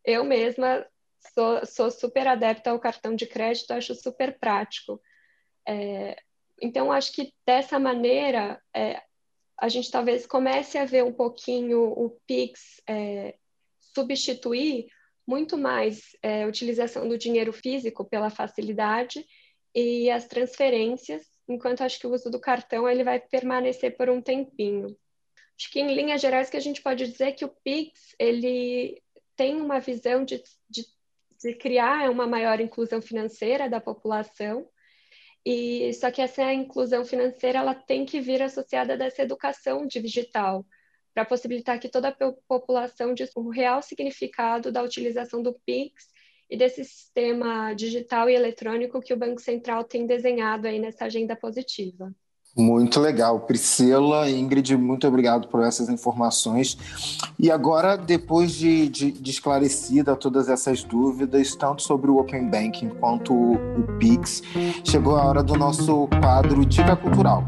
Eu 0.04 0.26
mesma 0.26 0.86
sou, 1.34 1.66
sou 1.66 1.90
super 1.90 2.28
adepta 2.28 2.72
ao 2.72 2.80
cartão 2.80 3.16
de 3.16 3.26
crédito, 3.26 3.72
acho 3.72 3.96
super 3.96 4.38
prático. 4.38 5.02
É, 5.66 6.18
então, 6.62 6.92
acho 6.92 7.14
que 7.14 7.34
dessa 7.48 7.80
maneira, 7.80 8.62
é, 8.76 9.02
a 9.58 9.70
gente 9.70 9.90
talvez 9.90 10.28
comece 10.28 10.78
a 10.78 10.84
ver 10.84 11.06
um 11.06 11.14
pouquinho 11.14 11.82
o 11.82 12.20
Pix 12.28 12.82
é, 12.86 13.38
substituir 13.80 14.88
muito 15.26 15.58
mais 15.58 16.18
é, 16.22 16.44
a 16.44 16.48
utilização 16.48 17.08
do 17.08 17.18
dinheiro 17.18 17.54
físico 17.54 18.04
pela 18.04 18.30
facilidade 18.30 19.26
e 19.74 20.10
as 20.10 20.28
transferências, 20.28 21.26
enquanto 21.48 21.80
acho 21.80 21.98
que 21.98 22.08
o 22.08 22.14
uso 22.14 22.30
do 22.30 22.42
cartão 22.42 22.90
ele 22.90 23.06
vai 23.06 23.22
permanecer 23.22 23.96
por 23.96 24.10
um 24.10 24.22
tempinho. 24.22 24.94
Acho 25.64 25.72
que 25.72 25.80
em 25.80 25.96
linhas 25.96 26.22
gerais 26.22 26.50
que 26.50 26.58
a 26.58 26.60
gente 26.60 26.82
pode 26.82 27.08
dizer 27.08 27.32
que 27.32 27.46
o 27.46 27.50
Pix 27.64 28.14
ele 28.20 29.02
tem 29.34 29.62
uma 29.62 29.80
visão 29.80 30.26
de, 30.26 30.44
de, 30.70 30.86
de 31.42 31.56
criar 31.56 32.10
uma 32.12 32.28
maior 32.28 32.60
inclusão 32.60 33.02
financeira 33.02 33.70
da 33.70 33.80
população 33.80 34.68
e 35.46 35.94
só 35.94 36.12
que 36.12 36.22
essa 36.22 36.54
inclusão 36.54 37.06
financeira 37.06 37.60
ela 37.60 37.74
tem 37.74 38.06
que 38.06 38.20
vir 38.20 38.42
associada 38.42 38.98
dessa 38.98 39.22
educação 39.22 39.88
digital 39.88 40.66
para 41.14 41.24
possibilitar 41.24 41.80
que 41.80 41.88
toda 41.88 42.10
a 42.10 42.34
população 42.46 43.14
diz 43.14 43.32
o 43.34 43.50
real 43.50 43.82
significado 43.82 44.70
da 44.70 44.84
utilização 44.84 45.42
do 45.42 45.58
Pix 45.66 46.10
e 46.50 46.58
desse 46.58 46.84
sistema 46.84 47.74
digital 47.74 48.30
e 48.30 48.36
eletrônico 48.36 49.00
que 49.00 49.14
o 49.14 49.18
Banco 49.18 49.40
Central 49.40 49.86
tem 49.86 50.06
desenhado 50.06 50.68
aí 50.68 50.78
nessa 50.78 51.06
agenda 51.06 51.38
positiva. 51.38 52.14
Muito 52.56 53.00
legal. 53.00 53.40
Priscila, 53.40 54.30
Ingrid, 54.30 54.78
muito 54.78 55.08
obrigado 55.08 55.48
por 55.48 55.64
essas 55.64 55.90
informações. 55.90 56.78
E 57.40 57.50
agora, 57.50 57.98
depois 57.98 58.52
de, 58.52 58.88
de, 58.88 59.12
de 59.12 59.32
esclarecida 59.32 60.16
todas 60.16 60.48
essas 60.48 60.84
dúvidas, 60.84 61.56
tanto 61.56 61.82
sobre 61.82 62.12
o 62.12 62.18
Open 62.18 62.48
Banking 62.48 62.90
quanto 62.90 63.34
o, 63.34 63.54
o 63.54 63.98
Pix, 63.98 64.44
chegou 64.84 65.16
a 65.16 65.26
hora 65.26 65.42
do 65.42 65.56
nosso 65.56 66.08
quadro 66.22 66.64
Dica 66.64 66.96
Cultural. 66.96 67.44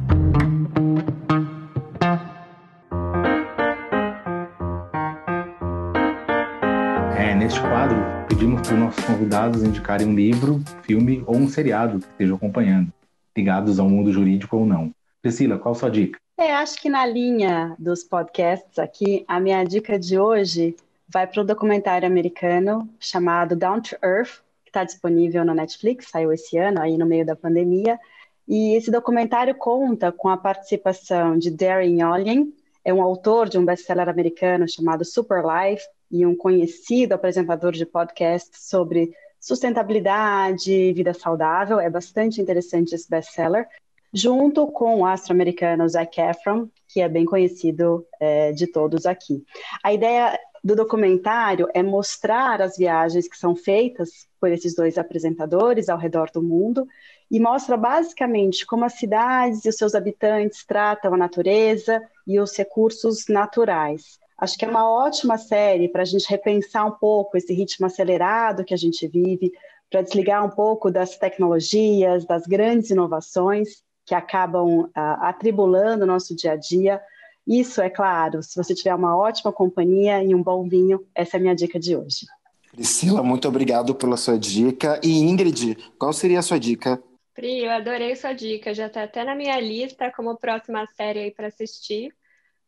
É, 7.15 7.36
neste 7.36 7.60
quadro, 7.60 7.98
pedimos 8.28 8.62
para 8.62 8.74
os 8.74 8.80
nossos 8.80 9.06
convidados 9.06 9.62
indicarem 9.62 10.08
um 10.08 10.15
livro, 10.15 10.63
filme 10.82 11.24
ou 11.28 11.36
um 11.36 11.48
seriado 11.48 12.00
que 12.00 12.08
estejam 12.08 12.38
acompanhando 12.38 12.91
ligados 13.38 13.80
ao 13.80 13.89
mundo 13.89 14.12
jurídico 14.12 14.58
ou 14.58 14.65
não. 14.65 14.94
Priscila, 15.25 15.57
qual 15.57 15.71
a 15.71 15.75
sua 15.75 15.89
dica? 15.89 16.19
É, 16.38 16.51
acho 16.51 16.79
que 16.79 16.88
na 16.88 17.03
linha 17.03 17.75
dos 17.79 18.03
podcasts 18.03 18.77
aqui, 18.77 19.25
a 19.27 19.39
minha 19.39 19.63
dica 19.63 19.97
de 19.97 20.19
hoje 20.19 20.75
vai 21.09 21.25
para 21.25 21.41
o 21.41 21.43
documentário 21.43 22.07
americano 22.07 22.88
chamado 22.99 23.55
Down 23.55 23.81
to 23.81 23.95
Earth, 24.03 24.43
que 24.63 24.69
está 24.69 24.83
disponível 24.83 25.43
na 25.43 25.55
Netflix, 25.55 26.11
saiu 26.11 26.31
esse 26.31 26.59
ano, 26.59 26.79
aí 26.79 26.95
no 26.95 27.07
meio 27.07 27.25
da 27.25 27.35
pandemia. 27.35 27.99
E 28.47 28.75
esse 28.75 28.91
documentário 28.91 29.55
conta 29.55 30.11
com 30.11 30.29
a 30.29 30.38
participação 30.38 31.39
de 31.39 31.49
Darren 31.49 32.03
Yolien, 32.03 32.53
é 32.83 32.93
um 32.93 33.01
autor 33.01 33.49
de 33.49 33.57
um 33.57 33.65
best-seller 33.65 34.07
americano 34.07 34.69
chamado 34.69 35.03
Super 35.03 35.41
Life 35.43 35.83
e 36.11 36.23
um 36.23 36.35
conhecido 36.35 37.13
apresentador 37.13 37.71
de 37.71 37.83
podcast 37.83 38.51
sobre 38.53 39.11
sustentabilidade, 39.39 40.93
vida 40.93 41.15
saudável. 41.15 41.79
É 41.79 41.89
bastante 41.89 42.39
interessante 42.39 42.93
esse 42.93 43.09
best-seller, 43.09 43.67
junto 44.15 44.65
com 44.67 45.01
o 45.01 45.06
astro-americano 45.06 45.88
Zac 45.89 46.21
Efron, 46.21 46.69
que 46.88 47.01
é 47.01 47.10
bem 47.10 47.25
conhecido 47.25 48.08
é, 48.17 48.54
de 48.54 48.65
todos 48.65 49.06
aqui. 49.06 49.43
A 49.84 49.93
ideia 49.93 50.39
do 50.63 50.73
documentário 50.73 51.67
é 51.73 51.84
mostrar 51.84 52.62
as 52.62 52.78
viagens 52.78 53.28
que 53.28 53.38
são 53.38 53.58
feitas 53.58 54.25
por 54.39 54.49
esses 54.49 54.73
dois 54.73 54.97
apresentadores 54.97 55.89
ao 55.89 55.97
redor 55.97 56.32
do 56.34 56.41
mundo 56.41 56.88
e 57.30 57.41
mostra 57.41 57.75
basicamente 57.75 58.65
como 58.65 58.86
as 58.86 58.93
cidades 58.93 59.65
e 59.65 59.69
os 59.69 59.75
seus 59.75 59.93
habitantes 59.93 60.65
tratam 60.65 61.13
a 61.13 61.17
natureza 61.17 62.01
e 62.25 62.39
os 62.39 62.58
recursos 62.58 63.28
naturais. 63.28 64.17
Acho 64.38 64.58
que 64.58 64.63
é 64.63 64.69
uma 64.69 64.89
ótima 64.89 65.38
série 65.38 65.89
para 65.89 66.04
a 66.04 66.06
gente 66.06 66.30
repensar 66.30 66.88
um 66.88 66.91
pouco 66.91 67.36
esse 67.36 67.54
ritmo 67.54 67.86
acelerado 67.86 68.63
que 68.63 68.73
a 68.73 68.78
gente 68.78 69.08
vive, 69.08 69.51
para 69.89 70.01
desligar 70.01 70.43
um 70.43 70.49
pouco 70.49 70.89
das 70.89 71.17
tecnologias, 71.17 72.25
das 72.25 72.43
grandes 72.47 72.89
inovações 72.89 73.85
que 74.06 74.13
acabam 74.13 74.82
uh, 74.82 74.91
atribulando 75.22 76.04
o 76.04 76.08
nosso 76.08 76.36
dia 76.36 76.54
a 76.54 76.56
dia. 76.56 77.02
Isso, 77.48 77.82
é 77.82 77.89
claro, 77.89 78.41
se 78.41 78.56
você 78.56 78.74
tiver 78.74 78.94
uma 78.94 79.15
ótima 79.18 79.52
companhia 79.52 80.24
e 80.24 80.34
um 80.34 80.41
bom 80.41 80.68
vinho, 80.68 81.06
essa 81.13 81.38
é 81.38 81.39
a 81.39 81.41
minha 81.41 81.56
dica 81.56 81.80
de 81.80 81.96
hoje. 81.96 82.26
Priscila, 82.72 83.24
muito 83.24 83.48
obrigado 83.48 83.96
pela 83.96 84.18
sua 84.18 84.38
dica. 84.38 85.00
E 85.04 85.20
Ingrid, 85.20 85.76
qual 85.98 86.12
seria 86.12 86.39
a 86.39 86.41
sua 86.41 86.60
dica? 86.60 87.02
Pri, 87.34 87.63
eu 87.63 87.72
adorei 87.72 88.15
sua 88.15 88.34
dica, 88.34 88.74
já 88.74 88.88
está 88.88 89.04
até 89.04 89.24
na 89.24 89.36
minha 89.36 89.60
lista 89.60 90.12
como 90.12 90.38
próxima 90.38 90.86
série 90.96 91.20
aí 91.20 91.32
para 91.32 91.48
assistir. 91.48 92.13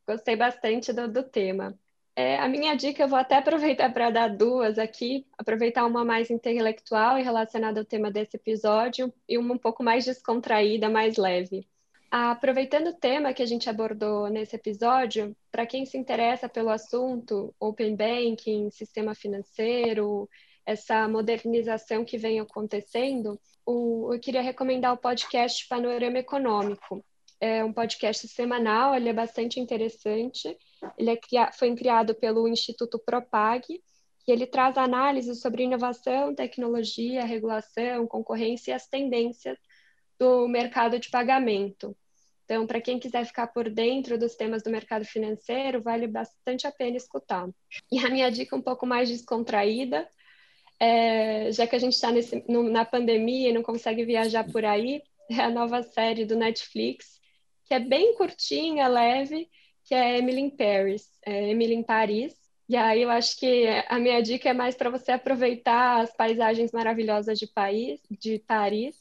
Gostei 0.07 0.35
bastante 0.35 0.93
do, 0.93 1.07
do 1.07 1.23
tema. 1.23 1.77
É, 2.19 2.35
a 2.39 2.47
minha 2.47 2.73
dica 2.73 3.03
eu 3.03 3.07
vou 3.07 3.19
até 3.19 3.35
aproveitar 3.37 3.93
para 3.93 4.09
dar 4.09 4.27
duas 4.27 4.79
aqui, 4.79 5.23
aproveitar 5.37 5.85
uma 5.85 6.03
mais 6.03 6.31
intelectual 6.31 7.19
e 7.19 7.21
relacionada 7.21 7.79
ao 7.79 7.85
tema 7.85 8.09
desse 8.09 8.37
episódio, 8.37 9.13
e 9.29 9.37
uma 9.37 9.53
um 9.53 9.57
pouco 9.57 9.83
mais 9.83 10.03
descontraída, 10.03 10.89
mais 10.89 11.15
leve. 11.15 11.67
Aproveitando 12.09 12.87
o 12.87 12.93
tema 12.95 13.33
que 13.33 13.43
a 13.43 13.45
gente 13.45 13.69
abordou 13.69 14.29
nesse 14.29 14.55
episódio, 14.55 15.37
para 15.51 15.67
quem 15.67 15.85
se 15.85 15.95
interessa 15.95 16.49
pelo 16.49 16.69
assunto, 16.69 17.53
Open 17.59 17.95
Banking, 17.95 18.71
sistema 18.71 19.13
financeiro, 19.13 20.27
essa 20.65 21.07
modernização 21.07 22.03
que 22.03 22.17
vem 22.17 22.39
acontecendo, 22.39 23.39
o, 23.63 24.11
eu 24.11 24.19
queria 24.19 24.41
recomendar 24.41 24.91
o 24.91 24.97
podcast 24.97 25.67
Panorama 25.67 26.17
Econômico. 26.17 27.05
É 27.39 27.63
um 27.63 27.71
podcast 27.71 28.27
semanal, 28.27 28.95
ele 28.95 29.09
é 29.09 29.13
bastante 29.13 29.59
interessante. 29.59 30.57
Ele 30.97 31.11
é, 31.11 31.51
foi 31.51 31.75
criado 31.75 32.15
pelo 32.15 32.47
Instituto 32.47 32.99
Propag, 32.99 33.65
e 34.27 34.31
ele 34.31 34.45
traz 34.45 34.77
análises 34.77 35.39
sobre 35.41 35.63
inovação, 35.63 36.35
tecnologia, 36.35 37.23
regulação, 37.23 38.05
concorrência 38.05 38.71
e 38.71 38.73
as 38.73 38.87
tendências 38.87 39.57
do 40.19 40.47
mercado 40.47 40.99
de 40.99 41.09
pagamento. 41.09 41.95
Então, 42.43 42.65
para 42.65 42.81
quem 42.81 42.99
quiser 42.99 43.25
ficar 43.25 43.47
por 43.47 43.69
dentro 43.69 44.17
dos 44.17 44.35
temas 44.35 44.63
do 44.63 44.69
mercado 44.69 45.05
financeiro, 45.05 45.81
vale 45.81 46.07
bastante 46.07 46.65
a 46.65 46.71
pena 46.71 46.97
escutar. 46.97 47.49
E 47.91 47.99
a 47.99 48.09
minha 48.09 48.29
dica 48.29 48.55
um 48.55 48.61
pouco 48.61 48.85
mais 48.85 49.09
descontraída, 49.09 50.09
é, 50.79 51.51
já 51.51 51.65
que 51.67 51.75
a 51.75 51.79
gente 51.79 51.93
está 51.93 52.09
na 52.47 52.85
pandemia 52.85 53.49
e 53.49 53.53
não 53.53 53.63
consegue 53.63 54.05
viajar 54.05 54.45
por 54.49 54.63
aí, 54.63 55.01
é 55.29 55.41
a 55.41 55.49
nova 55.49 55.83
série 55.83 56.25
do 56.25 56.37
Netflix, 56.37 57.19
que 57.65 57.73
é 57.73 57.79
bem 57.79 58.15
curtinha, 58.15 58.87
leve, 58.87 59.49
que 59.87 59.95
é 59.95 60.17
Emily 60.17 60.41
in 60.41 60.49
Paris, 60.49 61.07
é 61.25 61.49
Emily 61.49 61.73
em 61.73 61.83
Paris. 61.83 62.35
E 62.69 62.75
aí 62.75 63.01
eu 63.01 63.09
acho 63.09 63.39
que 63.39 63.65
a 63.87 63.97
minha 63.97 64.21
dica 64.21 64.49
é 64.49 64.53
mais 64.53 64.75
para 64.75 64.89
você 64.89 65.13
aproveitar 65.13 66.01
as 66.01 66.13
paisagens 66.13 66.73
maravilhosas 66.73 67.39
de, 67.39 67.47
país, 67.47 68.01
de 68.11 68.39
Paris 68.45 68.95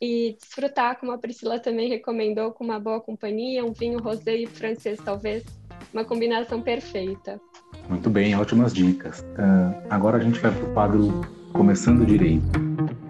e 0.00 0.36
desfrutar, 0.40 0.98
como 0.98 1.10
a 1.10 1.18
Priscila 1.18 1.58
também 1.58 1.88
recomendou, 1.88 2.52
com 2.52 2.62
uma 2.62 2.78
boa 2.78 3.00
companhia, 3.00 3.64
um 3.64 3.72
vinho 3.72 3.98
rosé 3.98 4.36
e 4.36 4.46
francês, 4.46 5.00
talvez, 5.04 5.44
uma 5.92 6.04
combinação 6.04 6.62
perfeita. 6.62 7.40
Muito 7.88 8.08
bem, 8.08 8.36
ótimas 8.36 8.72
dicas. 8.72 9.20
Uh, 9.20 9.86
agora 9.90 10.18
a 10.18 10.20
gente 10.20 10.38
vai 10.38 10.52
para 10.52 10.64
o 10.64 10.72
quadro 10.72 11.20
Começando 11.52 12.06
Direito. 12.06 13.09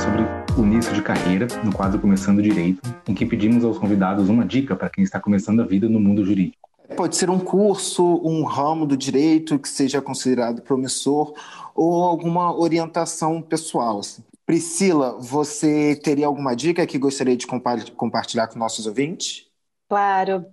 Sobre 0.00 0.22
o 0.58 0.64
início 0.64 0.94
de 0.94 1.02
carreira, 1.02 1.46
no 1.62 1.72
quadro 1.72 2.00
Começando 2.00 2.40
Direito, 2.40 2.80
em 3.06 3.14
que 3.14 3.26
pedimos 3.26 3.62
aos 3.64 3.78
convidados 3.78 4.30
uma 4.30 4.46
dica 4.46 4.74
para 4.74 4.88
quem 4.88 5.04
está 5.04 5.20
começando 5.20 5.60
a 5.60 5.66
vida 5.66 5.88
no 5.90 6.00
mundo 6.00 6.24
jurídico. 6.24 6.68
Pode 6.96 7.16
ser 7.16 7.28
um 7.28 7.38
curso, 7.38 8.02
um 8.24 8.42
ramo 8.44 8.86
do 8.86 8.96
direito 8.96 9.58
que 9.58 9.68
seja 9.68 10.00
considerado 10.00 10.62
promissor 10.62 11.34
ou 11.74 12.02
alguma 12.02 12.56
orientação 12.56 13.42
pessoal. 13.42 13.98
Assim. 14.00 14.22
Priscila, 14.46 15.18
você 15.20 15.94
teria 15.96 16.26
alguma 16.26 16.56
dica 16.56 16.86
que 16.86 16.98
gostaria 16.98 17.36
de 17.36 17.46
compartilhar 17.46 18.48
com 18.48 18.58
nossos 18.58 18.86
ouvintes? 18.86 19.46
Claro. 19.86 20.46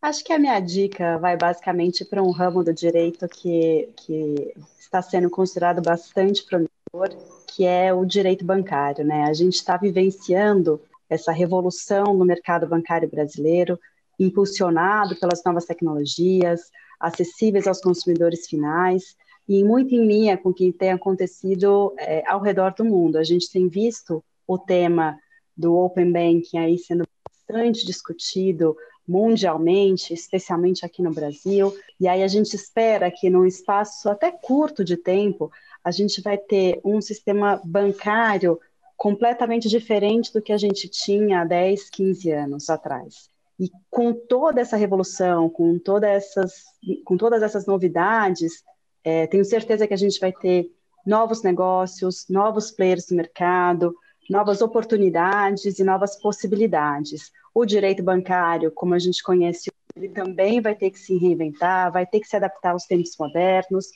Acho 0.00 0.24
que 0.24 0.32
a 0.32 0.38
minha 0.38 0.58
dica 0.58 1.18
vai 1.18 1.36
basicamente 1.36 2.04
para 2.04 2.22
um 2.22 2.30
ramo 2.30 2.64
do 2.64 2.72
direito 2.72 3.28
que, 3.28 3.90
que 3.96 4.54
está 4.78 5.02
sendo 5.02 5.28
considerado 5.28 5.82
bastante 5.82 6.44
promissor, 6.44 7.35
que 7.56 7.64
é 7.64 7.92
o 7.92 8.04
direito 8.04 8.44
bancário. 8.44 9.02
Né? 9.02 9.24
A 9.24 9.32
gente 9.32 9.54
está 9.54 9.78
vivenciando 9.78 10.78
essa 11.08 11.32
revolução 11.32 12.12
no 12.12 12.22
mercado 12.22 12.66
bancário 12.66 13.08
brasileiro, 13.08 13.80
impulsionado 14.20 15.16
pelas 15.16 15.42
novas 15.42 15.64
tecnologias, 15.64 16.70
acessíveis 17.00 17.66
aos 17.66 17.80
consumidores 17.80 18.46
finais 18.46 19.16
e 19.48 19.64
muito 19.64 19.94
em 19.94 20.06
linha 20.06 20.36
com 20.36 20.50
o 20.50 20.54
que 20.54 20.70
tem 20.70 20.92
acontecido 20.92 21.94
é, 21.98 22.22
ao 22.26 22.42
redor 22.42 22.74
do 22.74 22.84
mundo. 22.84 23.16
A 23.16 23.24
gente 23.24 23.50
tem 23.50 23.68
visto 23.68 24.22
o 24.46 24.58
tema 24.58 25.18
do 25.56 25.74
Open 25.74 26.12
Banking 26.12 26.58
aí 26.58 26.76
sendo 26.76 27.04
bastante 27.24 27.86
discutido 27.86 28.76
mundialmente, 29.08 30.12
especialmente 30.12 30.84
aqui 30.84 31.00
no 31.00 31.14
Brasil, 31.14 31.74
e 31.98 32.06
aí 32.08 32.22
a 32.22 32.28
gente 32.28 32.54
espera 32.54 33.10
que 33.10 33.30
num 33.30 33.46
espaço 33.46 34.10
até 34.10 34.30
curto 34.30 34.84
de 34.84 34.96
tempo 34.96 35.50
a 35.86 35.92
gente 35.92 36.20
vai 36.20 36.36
ter 36.36 36.80
um 36.84 37.00
sistema 37.00 37.62
bancário 37.64 38.58
completamente 38.96 39.68
diferente 39.68 40.32
do 40.32 40.42
que 40.42 40.52
a 40.52 40.58
gente 40.58 40.88
tinha 40.88 41.42
há 41.42 41.44
10, 41.44 41.90
15 41.90 42.30
anos 42.32 42.68
atrás. 42.68 43.30
E 43.56 43.70
com 43.88 44.12
toda 44.12 44.60
essa 44.60 44.76
revolução, 44.76 45.48
com, 45.48 45.78
toda 45.78 46.08
essas, 46.08 46.64
com 47.04 47.16
todas 47.16 47.40
essas 47.40 47.66
novidades, 47.66 48.64
é, 49.04 49.28
tenho 49.28 49.44
certeza 49.44 49.86
que 49.86 49.94
a 49.94 49.96
gente 49.96 50.18
vai 50.18 50.32
ter 50.32 50.72
novos 51.06 51.44
negócios, 51.44 52.26
novos 52.28 52.72
players 52.72 53.08
no 53.08 53.18
mercado, 53.18 53.94
novas 54.28 54.62
oportunidades 54.62 55.78
e 55.78 55.84
novas 55.84 56.20
possibilidades. 56.20 57.30
O 57.54 57.64
direito 57.64 58.02
bancário, 58.02 58.72
como 58.72 58.92
a 58.92 58.98
gente 58.98 59.22
conhece, 59.22 59.70
ele 59.94 60.08
também 60.08 60.60
vai 60.60 60.74
ter 60.74 60.90
que 60.90 60.98
se 60.98 61.16
reinventar, 61.16 61.92
vai 61.92 62.04
ter 62.04 62.18
que 62.18 62.26
se 62.26 62.34
adaptar 62.34 62.72
aos 62.72 62.86
tempos 62.86 63.16
modernos, 63.16 63.86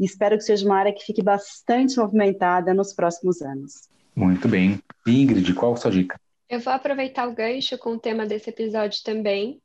e 0.00 0.04
espero 0.06 0.38
que 0.38 0.44
seja 0.44 0.64
uma 0.64 0.78
área 0.78 0.94
que 0.94 1.04
fique 1.04 1.22
bastante 1.22 1.98
movimentada 1.98 2.72
nos 2.72 2.94
próximos 2.94 3.42
anos. 3.42 3.88
Muito 4.16 4.48
bem. 4.48 4.82
Ingrid, 5.06 5.52
qual 5.54 5.74
a 5.74 5.76
sua 5.76 5.90
dica? 5.90 6.18
Eu 6.48 6.58
vou 6.58 6.72
aproveitar 6.72 7.28
o 7.28 7.34
gancho 7.34 7.76
com 7.76 7.90
o 7.92 7.98
tema 7.98 8.26
desse 8.26 8.48
episódio 8.48 9.02
também, 9.04 9.60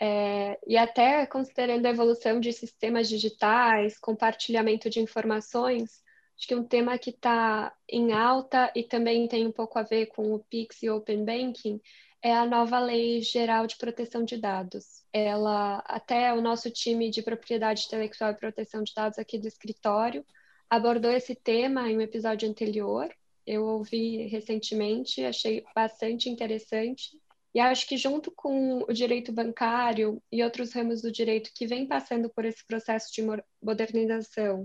é, 0.00 0.58
e 0.66 0.76
até 0.76 1.24
considerando 1.26 1.86
a 1.86 1.90
evolução 1.90 2.40
de 2.40 2.52
sistemas 2.52 3.08
digitais, 3.08 3.98
compartilhamento 3.98 4.90
de 4.90 5.00
informações, 5.00 6.02
acho 6.36 6.46
que 6.46 6.54
um 6.54 6.64
tema 6.64 6.98
que 6.98 7.10
está 7.10 7.72
em 7.88 8.12
alta 8.12 8.70
e 8.74 8.82
também 8.82 9.26
tem 9.26 9.46
um 9.46 9.52
pouco 9.52 9.78
a 9.78 9.82
ver 9.82 10.06
com 10.06 10.34
o 10.34 10.40
PIX 10.40 10.82
e 10.82 10.90
Open 10.90 11.24
Banking 11.24 11.80
é 12.22 12.34
a 12.34 12.46
nova 12.46 12.78
Lei 12.78 13.20
Geral 13.22 13.66
de 13.66 13.76
Proteção 13.76 14.24
de 14.24 14.36
Dados. 14.36 15.04
Ela, 15.12 15.78
até 15.86 16.32
o 16.32 16.40
nosso 16.40 16.70
time 16.70 17.10
de 17.10 17.22
propriedade 17.22 17.84
intelectual 17.86 18.32
e 18.32 18.36
proteção 18.36 18.82
de 18.82 18.92
dados 18.94 19.18
aqui 19.18 19.38
do 19.38 19.46
escritório, 19.46 20.24
abordou 20.68 21.10
esse 21.10 21.34
tema 21.34 21.90
em 21.90 21.96
um 21.96 22.00
episódio 22.00 22.48
anterior, 22.48 23.08
eu 23.46 23.64
ouvi 23.64 24.26
recentemente, 24.26 25.24
achei 25.24 25.64
bastante 25.74 26.28
interessante. 26.28 27.18
E 27.54 27.60
acho 27.60 27.88
que, 27.88 27.96
junto 27.96 28.30
com 28.30 28.82
o 28.82 28.92
direito 28.92 29.32
bancário 29.32 30.22
e 30.30 30.42
outros 30.42 30.74
ramos 30.74 31.00
do 31.00 31.10
direito 31.10 31.50
que 31.54 31.66
vem 31.66 31.86
passando 31.86 32.28
por 32.28 32.44
esse 32.44 32.66
processo 32.66 33.10
de 33.10 33.22
modernização, 33.62 34.64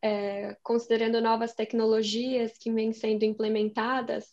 é, 0.00 0.56
considerando 0.62 1.20
novas 1.20 1.52
tecnologias 1.52 2.56
que 2.56 2.72
vêm 2.72 2.92
sendo 2.92 3.24
implementadas, 3.24 4.32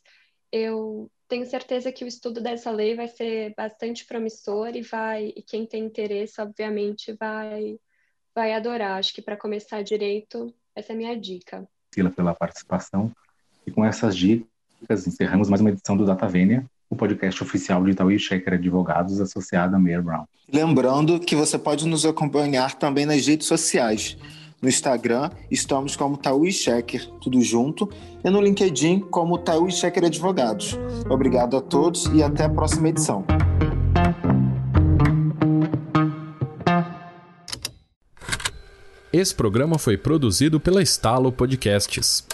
eu 0.52 1.10
tenho 1.30 1.46
certeza 1.46 1.92
que 1.92 2.04
o 2.04 2.08
estudo 2.08 2.42
dessa 2.42 2.72
lei 2.72 2.96
vai 2.96 3.08
ser 3.08 3.54
bastante 3.56 4.04
promissor 4.04 4.76
e 4.76 4.82
vai 4.82 5.32
e 5.36 5.44
quem 5.44 5.66
tem 5.66 5.86
interesse, 5.86 6.42
obviamente, 6.42 7.14
vai 7.14 7.80
vai 8.34 8.54
adorar. 8.54 8.98
Acho 8.98 9.14
que 9.14 9.22
para 9.22 9.38
começar 9.38 9.84
direito, 9.84 10.54
essa 10.76 10.92
é 10.92 10.96
a 10.96 10.98
minha 10.98 11.20
dica. 11.20 11.68
Pela 12.16 12.34
participação. 12.34 13.12
E 13.66 13.72
com 13.72 13.86
essas 13.86 14.16
dicas, 14.16 15.06
encerramos 15.06 15.50
mais 15.50 15.62
uma 15.62 15.70
edição 15.70 15.96
do 15.96 16.06
Data 16.06 16.28
Vênia, 16.28 16.66
o 16.90 16.96
podcast 16.96 17.44
oficial 17.44 17.84
de 17.84 17.92
Itaú 17.92 18.12
e 18.12 18.20
Checker 18.20 18.54
Advogados 18.54 19.20
associado 19.22 19.76
a 19.76 19.80
Mayer 19.80 20.02
Brown. 20.02 20.26
Lembrando 20.52 21.20
que 21.20 21.36
você 21.36 21.60
pode 21.60 21.86
nos 21.88 22.06
acompanhar 22.06 22.76
também 22.76 23.06
nas 23.06 23.26
redes 23.26 23.46
sociais. 23.46 24.18
No 24.62 24.68
Instagram, 24.68 25.30
estamos 25.50 25.96
como 25.96 26.18
Taú 26.18 26.46
e 26.46 26.52
Checker, 26.52 27.10
tudo 27.22 27.42
junto, 27.42 27.90
e 28.24 28.30
no 28.30 28.42
LinkedIn 28.42 29.00
como 29.10 29.38
Taú 29.38 29.70
e 29.70 29.72
Checker 29.72 30.06
Advogados. 30.06 30.78
Obrigado 31.10 31.56
a 31.56 31.62
todos 31.62 32.06
e 32.14 32.22
até 32.22 32.44
a 32.44 32.50
próxima 32.50 32.90
edição. 32.90 33.26
Esse 39.12 39.34
programa 39.34 39.80
foi 39.80 39.98
produzido 39.98 40.60
pela 40.60 40.84
Estalo 40.84 41.32
Podcasts. 41.32 42.26